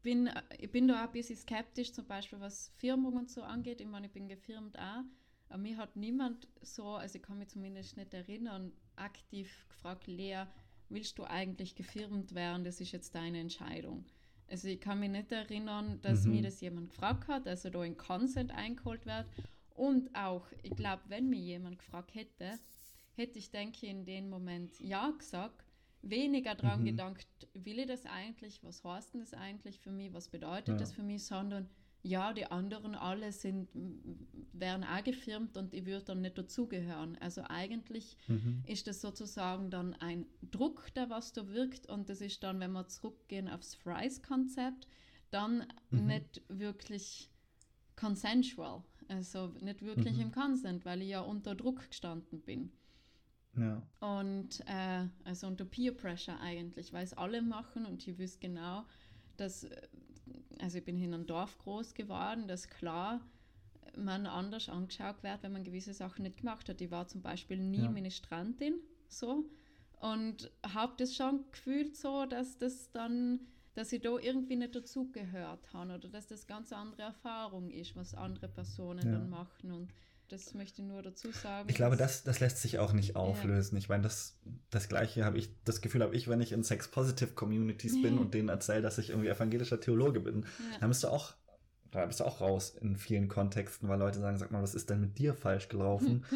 [0.03, 3.81] bin, ich bin da auch ein bisschen skeptisch, zum Beispiel was Firmung und so angeht.
[3.81, 5.03] Ich meine, ich bin gefirmt auch.
[5.51, 10.45] Aber mir hat niemand so, also ich kann mich zumindest nicht erinnern, aktiv gefragt, Lea,
[10.89, 12.65] willst du eigentlich gefirmt werden?
[12.65, 14.05] Das ist jetzt deine Entscheidung.
[14.49, 16.33] Also ich kann mich nicht erinnern, dass mhm.
[16.33, 19.27] mir das jemand gefragt hat, also da ein Consent eingeholt wird.
[19.75, 22.59] Und auch, ich glaube, wenn mir jemand gefragt hätte,
[23.15, 25.65] hätte ich, denke ich, in dem Moment ja gesagt.
[26.03, 26.87] weniger daran mhm.
[26.87, 30.77] gedacht, will ich das eigentlich, was heißt denn das eigentlich für mich, was bedeutet ja.
[30.77, 31.69] das für mich, sondern
[32.03, 33.69] ja, die anderen alle sind,
[34.53, 37.17] werden auch gefirmt und ich würde dann nicht dazugehören.
[37.21, 38.63] Also eigentlich mhm.
[38.67, 42.73] ist das sozusagen dann ein Druck, der was da wirkt und das ist dann, wenn
[42.73, 44.87] wir zurückgehen aufs Fries-Konzept,
[45.31, 46.07] dann mhm.
[46.07, 47.31] nicht wirklich
[47.97, 50.23] consensual, also nicht wirklich mhm.
[50.23, 52.73] im Consent, weil ich ja unter Druck gestanden bin.
[53.57, 53.83] Ja.
[54.01, 58.85] Und äh, also unter Peer Pressure eigentlich, weil es alle machen und ich wüsste genau,
[59.37, 59.89] dass, äh,
[60.59, 63.21] also ich bin in einem Dorf groß geworden, dass klar
[63.97, 66.81] man anders angeschaut wird, wenn man gewisse Sachen nicht gemacht hat.
[66.81, 67.91] Ich war zum Beispiel nie ja.
[67.91, 68.75] Ministrantin,
[69.09, 69.45] so,
[70.01, 73.41] und habe das schon gefühlt so, dass das dann
[73.75, 78.15] dass ich da irgendwie nicht dazugehört habe oder dass das ganz andere Erfahrung ist, was
[78.15, 79.13] andere Personen ja.
[79.13, 79.93] dann machen und
[80.31, 81.69] das möchte ich nur dazu sagen.
[81.69, 83.75] Ich glaube, das, das lässt sich auch nicht auflösen.
[83.75, 83.79] Ja.
[83.79, 84.39] Ich meine, das,
[84.71, 88.49] das Gleiche habe ich, das Gefühl habe ich, wenn ich in Sex-Positive-Communities bin und denen
[88.49, 90.43] erzähle, dass ich irgendwie evangelischer Theologe bin.
[90.43, 90.79] Ja.
[90.81, 91.35] Dann bist du auch,
[91.91, 94.91] da bist du auch raus in vielen Kontexten, weil Leute sagen, sag mal, was ist
[94.91, 96.25] denn mit dir falsch gelaufen?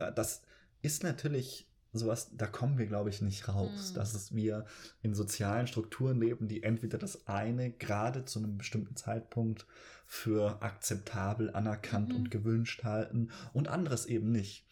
[0.00, 0.42] Äh, das
[0.80, 3.90] ist natürlich sowas, da kommen wir, glaube ich, nicht raus.
[3.90, 3.94] Mhm.
[3.94, 4.66] Dass es wir
[5.02, 9.66] in sozialen Strukturen leben, die entweder das eine gerade zu einem bestimmten Zeitpunkt
[10.06, 12.16] für akzeptabel, anerkannt mhm.
[12.16, 14.66] und gewünscht halten und anderes eben nicht.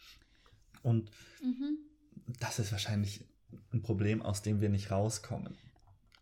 [0.83, 1.11] Und
[1.41, 1.77] mhm.
[2.39, 3.25] das ist wahrscheinlich
[3.71, 5.57] ein Problem, aus dem wir nicht rauskommen.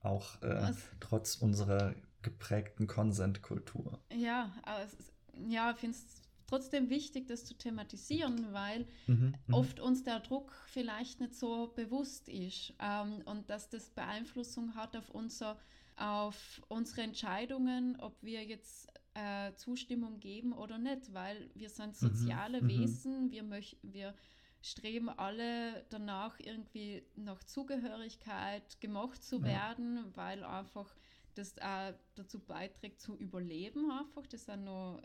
[0.01, 3.99] Auch äh, trotz unserer geprägten Konsentkultur.
[4.11, 5.13] Ja, aber es ist,
[5.47, 10.19] ja, ich finde es trotzdem wichtig, das zu thematisieren, weil mhm, mhm, oft uns der
[10.19, 15.57] Druck vielleicht nicht so bewusst ist ähm, und dass das Beeinflussung hat auf, unser,
[15.95, 22.07] auf unsere Entscheidungen, ob wir jetzt äh, Zustimmung geben oder nicht, weil wir sind mhm,
[22.07, 24.13] soziale mhm, Wesen, wir, möch, wir
[24.61, 30.15] streben alle danach irgendwie nach Zugehörigkeit gemacht zu werden, ja.
[30.15, 30.95] weil einfach
[31.35, 34.25] das äh, dazu beiträgt zu überleben einfach.
[34.27, 35.01] Das sind noch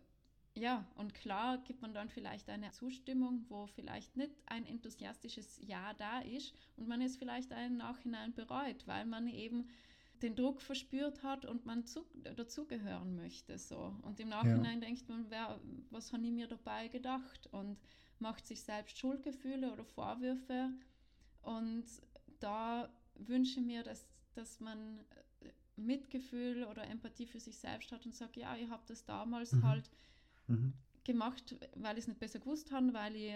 [0.54, 5.94] ja, und klar gibt man dann vielleicht eine Zustimmung, wo vielleicht nicht ein enthusiastisches Ja
[5.94, 9.68] da ist und man es vielleicht im Nachhinein bereut, weil man eben
[10.22, 12.04] den Druck verspürt hat und man zu,
[12.36, 13.58] dazugehören möchte.
[13.58, 13.94] So.
[14.02, 14.86] Und im Nachhinein ja.
[14.86, 15.58] denkt man, wer,
[15.90, 17.48] was habe ich mir dabei gedacht?
[17.52, 17.78] Und
[18.18, 20.70] macht sich selbst Schuldgefühle oder Vorwürfe.
[21.42, 21.86] Und
[22.38, 25.00] da wünsche ich mir, dass, dass man
[25.76, 29.62] Mitgefühl oder Empathie für sich selbst hat und sagt, ja, ich habe das damals mhm.
[29.62, 29.90] halt
[30.50, 30.72] mhm.
[31.04, 33.32] gemacht, weil ich es nicht besser gewusst habe, weil ich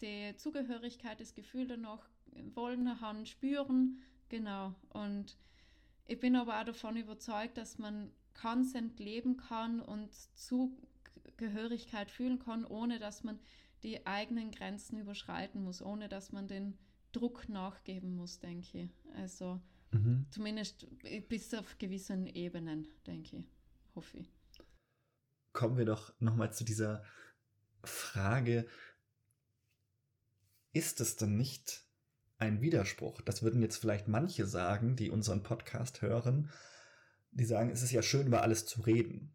[0.00, 2.08] die Zugehörigkeit, das Gefühl danach
[2.54, 4.02] wollen haben, spüren.
[4.28, 4.74] Genau.
[4.90, 5.36] Und
[6.06, 12.64] ich bin aber auch davon überzeugt, dass man Consent leben kann und Zugehörigkeit fühlen kann,
[12.64, 13.38] ohne dass man
[13.82, 16.78] die eigenen Grenzen überschreiten muss, ohne dass man den
[17.12, 18.90] Druck nachgeben muss, denke ich.
[19.14, 19.60] Also
[19.92, 20.26] mhm.
[20.30, 20.86] zumindest
[21.28, 23.44] bis auf gewissen Ebenen, denke ich,
[23.94, 24.37] hoffe ich
[25.58, 27.02] kommen wir doch nochmal zu dieser
[27.82, 28.68] Frage,
[30.72, 31.84] ist es denn nicht
[32.38, 33.22] ein Widerspruch?
[33.22, 36.52] Das würden jetzt vielleicht manche sagen, die unseren Podcast hören,
[37.32, 39.34] die sagen, es ist ja schön, über alles zu reden.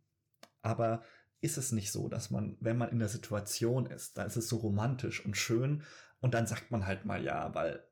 [0.61, 1.03] Aber
[1.41, 4.47] ist es nicht so, dass man, wenn man in der Situation ist, dann ist es
[4.47, 5.83] so romantisch und schön
[6.21, 7.85] und dann sagt man halt mal ja, weil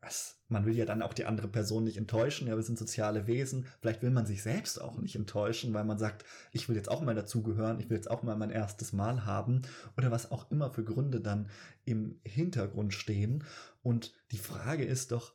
[0.00, 2.46] was, man will ja dann auch die andere Person nicht enttäuschen.
[2.46, 3.66] Ja, wir sind soziale Wesen.
[3.80, 7.02] Vielleicht will man sich selbst auch nicht enttäuschen, weil man sagt, ich will jetzt auch
[7.02, 9.62] mal dazugehören, ich will jetzt auch mal mein erstes Mal haben
[9.96, 11.50] oder was auch immer für Gründe dann
[11.84, 13.44] im Hintergrund stehen.
[13.82, 15.34] Und die Frage ist doch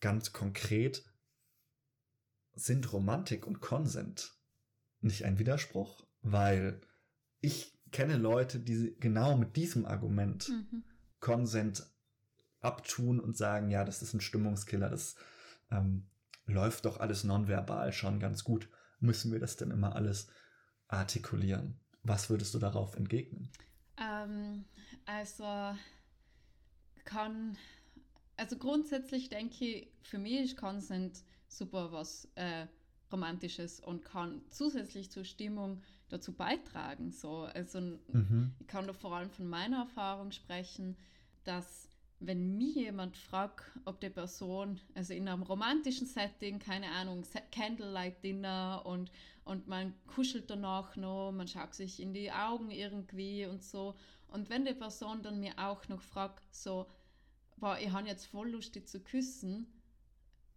[0.00, 1.04] ganz konkret,
[2.54, 4.36] sind Romantik und Konsent
[5.00, 6.06] nicht ein Widerspruch?
[6.20, 6.80] Weil
[7.40, 10.84] ich kenne Leute, die genau mit diesem Argument mhm.
[11.20, 11.86] Konsent
[12.60, 15.16] abtun und sagen, ja, das ist ein Stimmungskiller, das
[15.70, 16.06] ähm,
[16.46, 18.68] läuft doch alles nonverbal schon ganz gut.
[19.00, 20.28] Müssen wir das denn immer alles
[20.88, 21.78] artikulieren?
[22.02, 23.50] Was würdest du darauf entgegnen?
[23.96, 24.64] Ähm,
[25.04, 25.76] also
[27.04, 27.56] kann,
[28.36, 32.66] also grundsätzlich denke ich, für mich ist Consent super was äh,
[33.10, 37.10] Romantisches und kann zusätzlich zur Stimmung dazu beitragen.
[37.10, 37.44] So.
[37.44, 38.54] Also mhm.
[38.60, 40.96] ich kann da vor allem von meiner Erfahrung sprechen,
[41.44, 41.87] dass
[42.20, 48.22] wenn mich jemand fragt, ob die Person, also in einem romantischen Setting, keine Ahnung, Candlelight
[48.24, 49.12] Dinner und,
[49.44, 53.94] und man kuschelt danach noch, man schaut sich in die Augen irgendwie und so.
[54.28, 56.86] Und wenn die Person dann mir auch noch fragt, so,
[57.56, 59.66] boah, ich habe jetzt voll Lust, die zu küssen,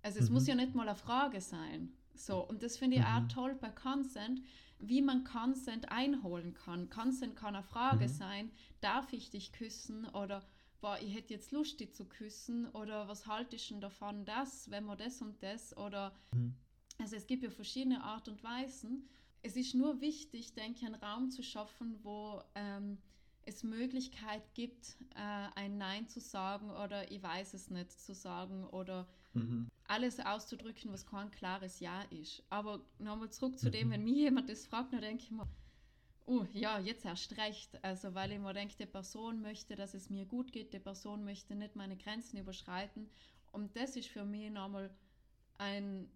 [0.01, 0.33] also es mhm.
[0.33, 1.93] muss ja nicht mal eine Frage sein.
[2.15, 3.07] So, und das finde ich mhm.
[3.07, 4.41] auch toll bei Consent,
[4.79, 6.89] wie man Consent einholen kann.
[6.89, 8.11] Consent kann eine Frage mhm.
[8.11, 8.51] sein,
[8.81, 10.43] darf ich dich küssen oder
[10.81, 14.69] boah, ich hätte jetzt Lust, die zu küssen oder was halte ich denn davon, das,
[14.69, 16.55] wenn man das und das oder mhm.
[16.97, 19.07] also es gibt ja verschiedene Art und Weisen.
[19.43, 22.97] Es ist nur wichtig, denke ich, einen Raum zu schaffen, wo ähm,
[23.43, 28.65] es Möglichkeit gibt, äh, ein Nein zu sagen oder ich weiß es nicht zu sagen
[28.65, 29.67] oder mhm.
[29.87, 32.43] alles auszudrücken, was kein klares Ja ist.
[32.49, 33.71] Aber nochmal zurück zu mhm.
[33.71, 35.47] dem, wenn mir jemand das fragt, dann denke ich mir,
[36.31, 37.83] oh ja, jetzt erst recht.
[37.83, 41.25] Also, weil ich mir denke, die Person möchte, dass es mir gut geht, die Person
[41.25, 43.09] möchte nicht meine Grenzen überschreiten.
[43.51, 44.89] Und das ist für mich nochmal
[45.57, 46.09] ein,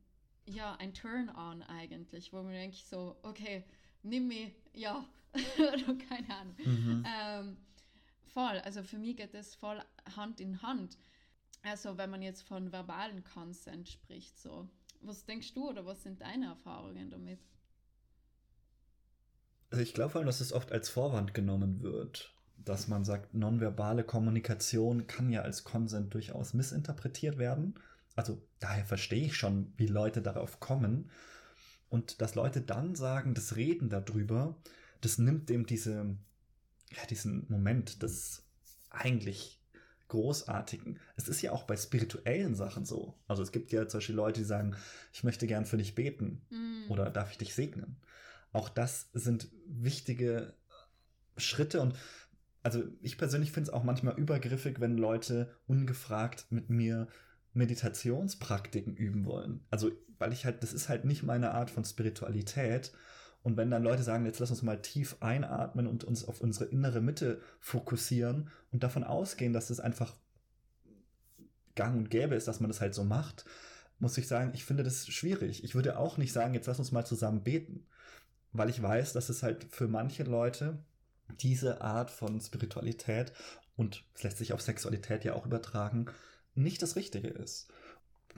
[0.45, 3.65] ja, ein Turn-on eigentlich, wo man denke so, okay,
[4.03, 5.05] nimm mich, ja,
[5.57, 6.55] oder keine Ahnung.
[6.63, 7.03] Mhm.
[7.05, 7.57] Ähm,
[8.23, 9.83] voll, also für mich geht das voll
[10.15, 10.97] Hand in Hand.
[11.61, 14.69] Also wenn man jetzt von verbalen Consent spricht, so.
[15.01, 17.39] Was denkst du oder was sind deine Erfahrungen damit?
[19.75, 25.05] Also ich glaube dass es oft als Vorwand genommen wird, dass man sagt, nonverbale Kommunikation
[25.05, 27.77] kann ja als Consent durchaus missinterpretiert werden.
[28.15, 31.11] Also daher verstehe ich schon, wie Leute darauf kommen.
[31.89, 34.55] Und dass Leute dann sagen, das Reden darüber,
[35.01, 36.15] das nimmt dem diese,
[36.93, 38.45] ja, diesen Moment des
[38.89, 39.61] eigentlich
[40.07, 41.01] Großartigen.
[41.17, 43.19] Es ist ja auch bei spirituellen Sachen so.
[43.27, 44.73] Also es gibt ja zum Beispiel Leute, die sagen,
[45.11, 46.91] ich möchte gern für dich beten mm.
[46.91, 47.97] oder darf ich dich segnen.
[48.55, 50.53] Auch das sind wichtige
[51.35, 51.93] Schritte und
[52.63, 57.09] also ich persönlich finde es auch manchmal übergriffig, wenn Leute ungefragt mit mir
[57.51, 59.65] Meditationspraktiken üben wollen.
[59.71, 62.93] Also, weil ich halt, das ist halt nicht meine Art von Spiritualität.
[63.43, 66.65] Und wenn dann Leute sagen, jetzt lass uns mal tief einatmen und uns auf unsere
[66.65, 70.15] innere Mitte fokussieren und davon ausgehen, dass es einfach
[71.75, 73.43] gang und gäbe ist, dass man das halt so macht,
[73.99, 75.65] muss ich sagen, ich finde das schwierig.
[75.65, 77.85] Ich würde auch nicht sagen, jetzt lass uns mal zusammen beten,
[78.57, 80.77] weil ich weiß, dass es halt für manche Leute
[81.41, 83.33] diese Art von Spiritualität
[83.75, 86.05] und es lässt sich auf Sexualität ja auch übertragen,
[86.53, 87.67] nicht das Richtige ist.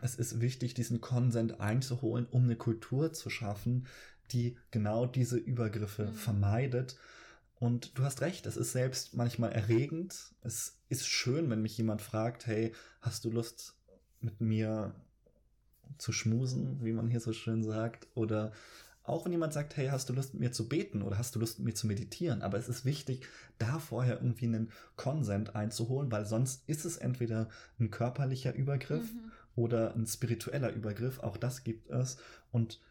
[0.02, 3.88] Es ist wichtig, diesen Konsent einzuholen, um eine Kultur zu schaffen,
[4.32, 6.14] die genau diese Übergriffe mhm.
[6.14, 6.98] vermeidet.
[7.60, 10.36] Und du hast recht, es ist selbst manchmal erregend.
[10.42, 13.76] Es ist schön, wenn mich jemand fragt, hey, hast du Lust
[14.20, 14.94] mit mir
[15.98, 18.08] zu schmusen, wie man hier so schön sagt?
[18.14, 18.52] Oder
[19.08, 21.40] auch wenn jemand sagt, hey, hast du Lust mit mir zu beten oder hast du
[21.40, 22.42] Lust mit mir zu meditieren?
[22.42, 23.26] Aber es ist wichtig,
[23.58, 27.48] da vorher irgendwie einen Konsent einzuholen, weil sonst ist es entweder
[27.80, 29.32] ein körperlicher Übergriff mhm.
[29.56, 31.20] oder ein spiritueller Übergriff.
[31.20, 32.18] Auch das gibt es.
[32.52, 32.82] Und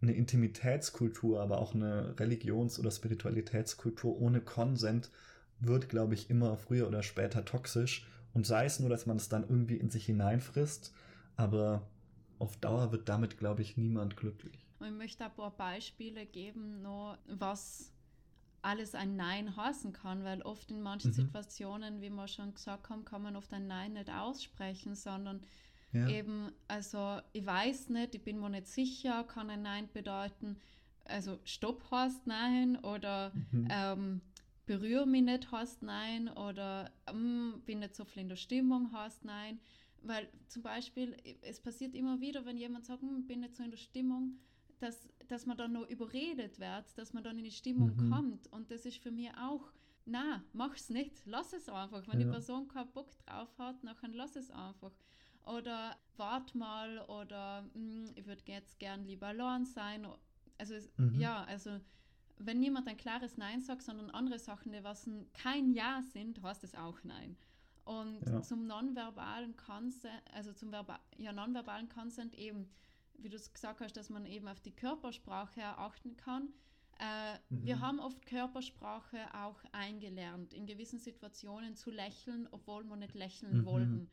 [0.00, 5.10] eine Intimitätskultur, aber auch eine Religions- oder Spiritualitätskultur ohne Konsent
[5.60, 8.06] wird, glaube ich, immer früher oder später toxisch.
[8.32, 10.92] Und sei es nur, dass man es dann irgendwie in sich hineinfrisst,
[11.36, 11.86] aber
[12.38, 14.61] auf Dauer wird damit, glaube ich, niemand glücklich.
[14.82, 17.92] Und ich möchte ein paar Beispiele geben, noch, was
[18.62, 21.14] alles ein Nein heißen kann, weil oft in manchen mhm.
[21.14, 25.40] Situationen, wie wir schon gesagt haben, kann man oft ein Nein nicht aussprechen, sondern
[25.92, 26.08] ja.
[26.08, 30.56] Eben, also ich weiß nicht, ich bin mir nicht sicher, kann ein Nein bedeuten,
[31.04, 33.68] also Stopp heißt Nein oder mhm.
[33.70, 34.20] ähm,
[34.64, 39.24] berühre mich nicht heißt Nein oder ähm, bin nicht so viel in der Stimmung heißt
[39.24, 39.60] Nein.
[40.04, 43.70] Weil zum Beispiel, es passiert immer wieder, wenn jemand sagt, hm, bin nicht so in
[43.70, 44.38] der Stimmung,
[44.82, 48.10] dass, dass man dann noch überredet wird, dass man dann in die Stimmung mhm.
[48.10, 48.46] kommt.
[48.48, 49.72] Und das ist für mich auch,
[50.04, 52.06] na, mach's nicht, lass es einfach.
[52.08, 52.26] Wenn ja.
[52.26, 54.92] die Person keinen Bock drauf hat, dann lass es einfach
[55.46, 60.06] oder wart mal oder mh, hm, ich würde jetzt gern lieber allein sein.
[60.58, 61.18] Also mhm.
[61.18, 61.80] ja, also
[62.38, 66.64] wenn niemand ein klares Nein sagt, sondern andere Sachen, die was kein Ja sind, heißt
[66.64, 67.36] es auch Nein.
[67.84, 68.42] Und ja.
[68.42, 72.70] zum nonverbalen Consent, also zum Verba ja, nonverbalen Consent eben,
[73.22, 76.48] wie du es gesagt hast, dass man eben auf die Körpersprache achten kann.
[76.98, 77.64] Äh, mhm.
[77.64, 83.58] Wir haben oft Körpersprache auch eingelernt, in gewissen Situationen zu lächeln, obwohl wir nicht lächeln
[83.58, 83.64] mhm.
[83.64, 84.10] wollten.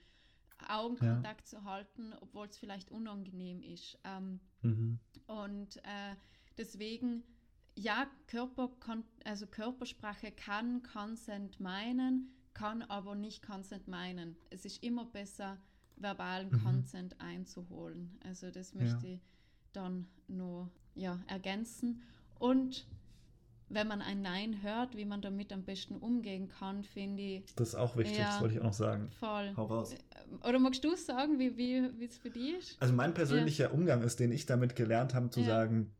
[0.67, 1.45] Augenkontakt ja.
[1.45, 3.97] zu halten, obwohl es vielleicht unangenehm ist.
[4.03, 4.99] Ähm, mhm.
[5.27, 6.15] Und äh,
[6.57, 7.23] deswegen,
[7.75, 8.71] ja, Körper,
[9.23, 14.35] also Körpersprache kann Consent meinen, kann aber nicht Consent meinen.
[14.49, 15.57] Es ist immer besser,
[15.99, 16.63] verbalen mhm.
[16.63, 18.17] Consent einzuholen.
[18.23, 19.13] Also das möchte ja.
[19.13, 19.21] ich
[19.73, 22.01] dann nur ja, ergänzen.
[22.39, 22.87] Und
[23.69, 27.55] wenn man ein Nein hört, wie man damit am besten umgehen kann, finde ich.
[27.55, 29.09] Das ist auch wichtig, ja, das wollte ich auch noch sagen.
[29.19, 29.53] Voll.
[29.55, 29.95] Hau raus.
[30.43, 32.81] Oder magst du sagen, wie, wie es für dich ist?
[32.81, 33.71] Also mein persönlicher ja.
[33.71, 35.47] Umgang ist, den ich damit gelernt habe, zu ja.
[35.47, 35.91] sagen,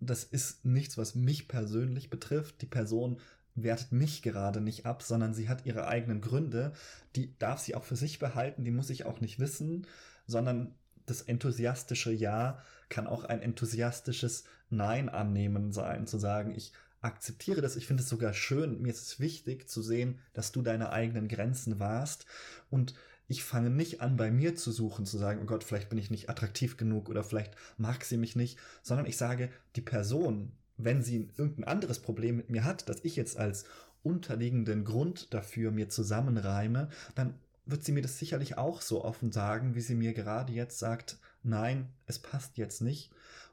[0.00, 2.60] das ist nichts, was mich persönlich betrifft.
[2.62, 3.18] Die Person
[3.54, 6.72] wertet mich gerade nicht ab, sondern sie hat ihre eigenen Gründe.
[7.16, 9.86] Die darf sie auch für sich behalten, die muss ich auch nicht wissen,
[10.26, 10.74] sondern
[11.06, 17.76] das enthusiastische Ja kann auch ein enthusiastisches Nein annehmen sein, zu sagen, ich akzeptiere das.
[17.76, 18.80] Ich finde es sogar schön.
[18.82, 22.26] Mir ist es wichtig zu sehen, dass du deine eigenen Grenzen warst.
[22.68, 22.94] Und
[23.26, 26.10] ich fange nicht an, bei mir zu suchen, zu sagen, oh Gott, vielleicht bin ich
[26.10, 30.52] nicht attraktiv genug oder vielleicht mag sie mich nicht, sondern ich sage, die Person,
[30.84, 33.64] wenn sie irgendein anderes Problem mit mir hat, das ich jetzt als
[34.02, 37.34] unterliegenden Grund dafür mir zusammenreime, dann
[37.66, 41.18] wird sie mir das sicherlich auch so offen sagen, wie sie mir gerade jetzt sagt,
[41.42, 43.10] nein, es passt jetzt nicht.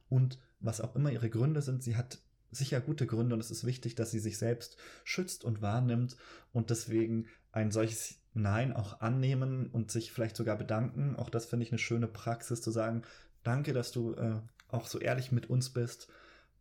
[0.09, 2.19] Und was auch immer ihre Gründe sind, sie hat
[2.51, 6.15] sicher gute Gründe und es ist wichtig, dass sie sich selbst schützt und wahrnimmt
[6.53, 11.15] und deswegen ein solches Nein auch annehmen und sich vielleicht sogar bedanken.
[11.15, 13.03] Auch das finde ich eine schöne Praxis zu sagen,
[13.43, 16.07] danke, dass du äh, auch so ehrlich mit uns bist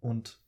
[0.00, 0.38] und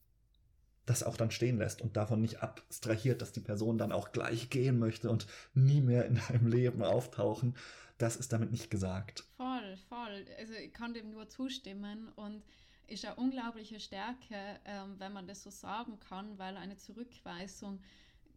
[0.88, 4.50] das auch dann stehen lässt und davon nicht abstrahiert, dass die Person dann auch gleich
[4.50, 7.56] gehen möchte und nie mehr in deinem Leben auftauchen.
[7.98, 9.24] Das ist damit nicht gesagt.
[9.36, 10.26] Voll, voll.
[10.38, 12.42] Also ich kann dem nur zustimmen und
[12.86, 17.80] ist eine unglaubliche Stärke, ähm, wenn man das so sagen kann, weil eine Zurückweisung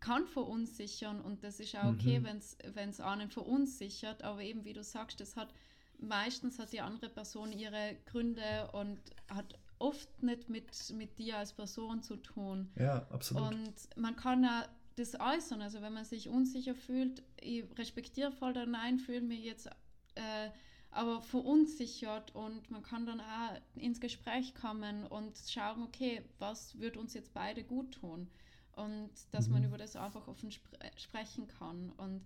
[0.01, 2.41] kann verunsichern und das ist auch okay, mhm.
[2.73, 5.53] wenn es einen verunsichert, aber eben wie du sagst, das hat
[5.99, 8.99] meistens hat die andere Person ihre Gründe und
[9.29, 12.71] hat oft nicht mit, mit dir als Person zu tun.
[12.77, 13.51] Ja, absolut.
[13.51, 14.65] Und man kann ja
[14.95, 19.43] das äußern, also wenn man sich unsicher fühlt, ich respektiere voll der Nein, fühle mich
[19.43, 19.67] jetzt
[20.15, 20.49] äh,
[20.91, 26.97] aber verunsichert und man kann dann auch ins Gespräch kommen und schauen, okay, was wird
[26.97, 28.27] uns jetzt beide gut tun
[28.75, 29.53] und dass mhm.
[29.53, 32.21] man über das einfach offen spre sprechen kann und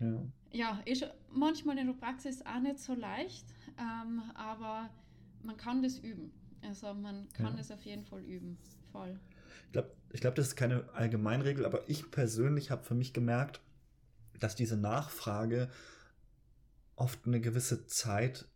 [0.00, 0.22] ja.
[0.52, 3.46] ja, ist manchmal in der Praxis auch nicht so leicht,
[3.78, 4.90] ähm, aber
[5.42, 6.32] man kann das üben.
[6.68, 7.60] Also man kann ja.
[7.60, 8.58] es auf jeden Fall üben.
[8.92, 9.18] Voll.
[9.66, 13.60] Ich glaube, ich glaub, das ist keine Allgemeinregel, aber ich persönlich habe für mich gemerkt,
[14.38, 15.70] dass diese Nachfrage
[16.96, 18.46] oft eine gewisse Zeit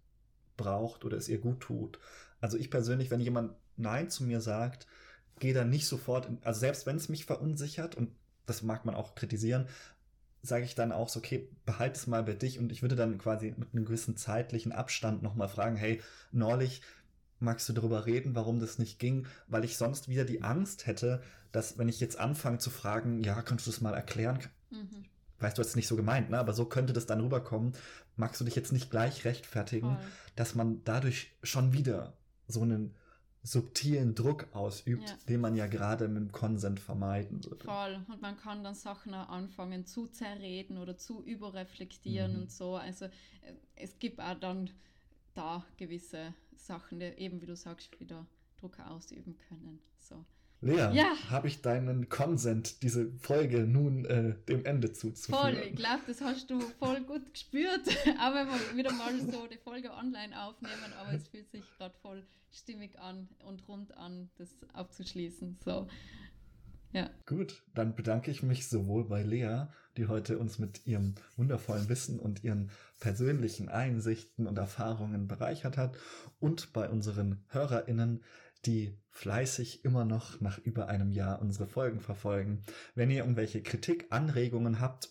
[0.57, 1.99] braucht oder es ihr gut tut.
[2.41, 4.87] Also ich persönlich, wenn jemand Nein zu mir sagt,
[5.39, 8.11] gehe dann nicht sofort, in, also selbst wenn es mich verunsichert, und
[8.47, 9.69] das mag man auch kritisieren,
[10.43, 13.17] sage ich dann auch so, okay, behalte es mal bei dich und ich würde dann
[13.19, 16.01] quasi mit einem gewissen zeitlichen Abstand nochmal fragen, hey,
[16.33, 16.83] neulich
[17.43, 21.23] magst du darüber reden, warum das nicht ging, weil ich sonst wieder die Angst hätte,
[21.51, 24.39] dass wenn ich jetzt anfange zu fragen, ja, kannst du das mal erklären?
[24.71, 25.05] Mhm.
[25.39, 26.39] Weißt du, das ist nicht so gemeint, ne?
[26.39, 27.73] aber so könnte das dann rüberkommen.
[28.17, 30.05] Magst du dich jetzt nicht gleich rechtfertigen, Voll.
[30.37, 32.17] dass man dadurch schon wieder
[32.47, 32.95] so einen
[33.43, 35.17] subtilen Druck ausübt, ja.
[35.29, 37.65] den man ja gerade mit dem Konsent vermeiden würde.
[37.65, 38.01] Voll.
[38.09, 42.43] Und man kann dann Sachen anfangen zu zerreden oder zu überreflektieren mhm.
[42.43, 42.77] und so.
[42.77, 43.11] Also äh,
[43.75, 44.71] es gibt auch dann
[45.35, 48.27] da gewisse Sachen, eben, wie du sagst, wieder
[48.59, 49.81] Druck ausüben können.
[49.99, 50.25] So.
[50.61, 51.17] Lea, ja.
[51.29, 55.57] habe ich deinen Konsent, diese Folge nun äh, dem Ende zuzuführen?
[55.57, 57.89] Voll, ich glaube, das hast du voll gut gespürt.
[58.21, 62.23] aber wir wieder mal so die Folge online aufnehmen, aber es fühlt sich gerade voll
[62.53, 65.59] stimmig an und rund an, das abzuschließen.
[65.65, 65.89] So.
[66.93, 67.09] Ja.
[67.27, 69.65] Gut, dann bedanke ich mich sowohl bei Lea,
[69.97, 72.71] die heute uns mit ihrem wundervollen Wissen und ihren
[73.01, 75.97] persönlichen Einsichten und Erfahrungen bereichert hat,
[76.39, 78.23] und bei unseren HörerInnen,
[78.67, 82.63] die fleißig immer noch nach über einem Jahr unsere Folgen verfolgen.
[82.95, 85.09] Wenn ihr irgendwelche Kritik, Anregungen habt,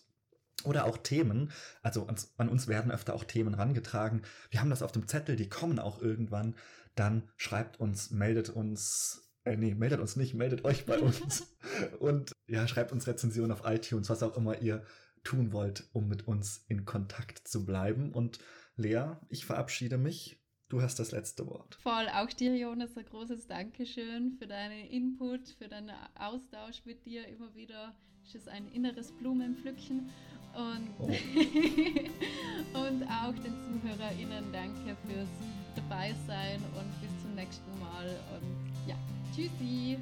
[0.64, 1.52] oder auch Themen,
[1.82, 4.22] also ans, an uns werden öfter auch Themen rangetragen.
[4.52, 6.56] Wir haben das auf dem Zettel, die kommen auch irgendwann.
[6.94, 11.56] Dann schreibt uns, meldet uns äh, nee, meldet uns nicht, meldet euch bei uns.
[12.00, 14.84] und ja, schreibt uns Rezensionen auf iTunes, was auch immer ihr
[15.24, 18.12] tun wollt, um mit uns in Kontakt zu bleiben.
[18.12, 18.40] Und
[18.76, 20.38] Lea, ich verabschiede mich.
[20.70, 21.76] Du hast das letzte Wort.
[21.84, 27.28] Voll, auch dir, Jonas, ein großes Dankeschön für deinen Input, für deinen Austausch mit dir.
[27.28, 30.10] Immer wieder ist es ein inneres Blumenpflücken.
[30.54, 31.08] Und, oh.
[32.74, 35.30] und auch den ZuhörerInnen danke fürs
[35.76, 38.08] Dabeisein und bis zum nächsten Mal.
[38.34, 38.96] Und ja,
[39.34, 39.98] Tschüssi.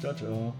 [0.00, 0.54] Ciao, ciao.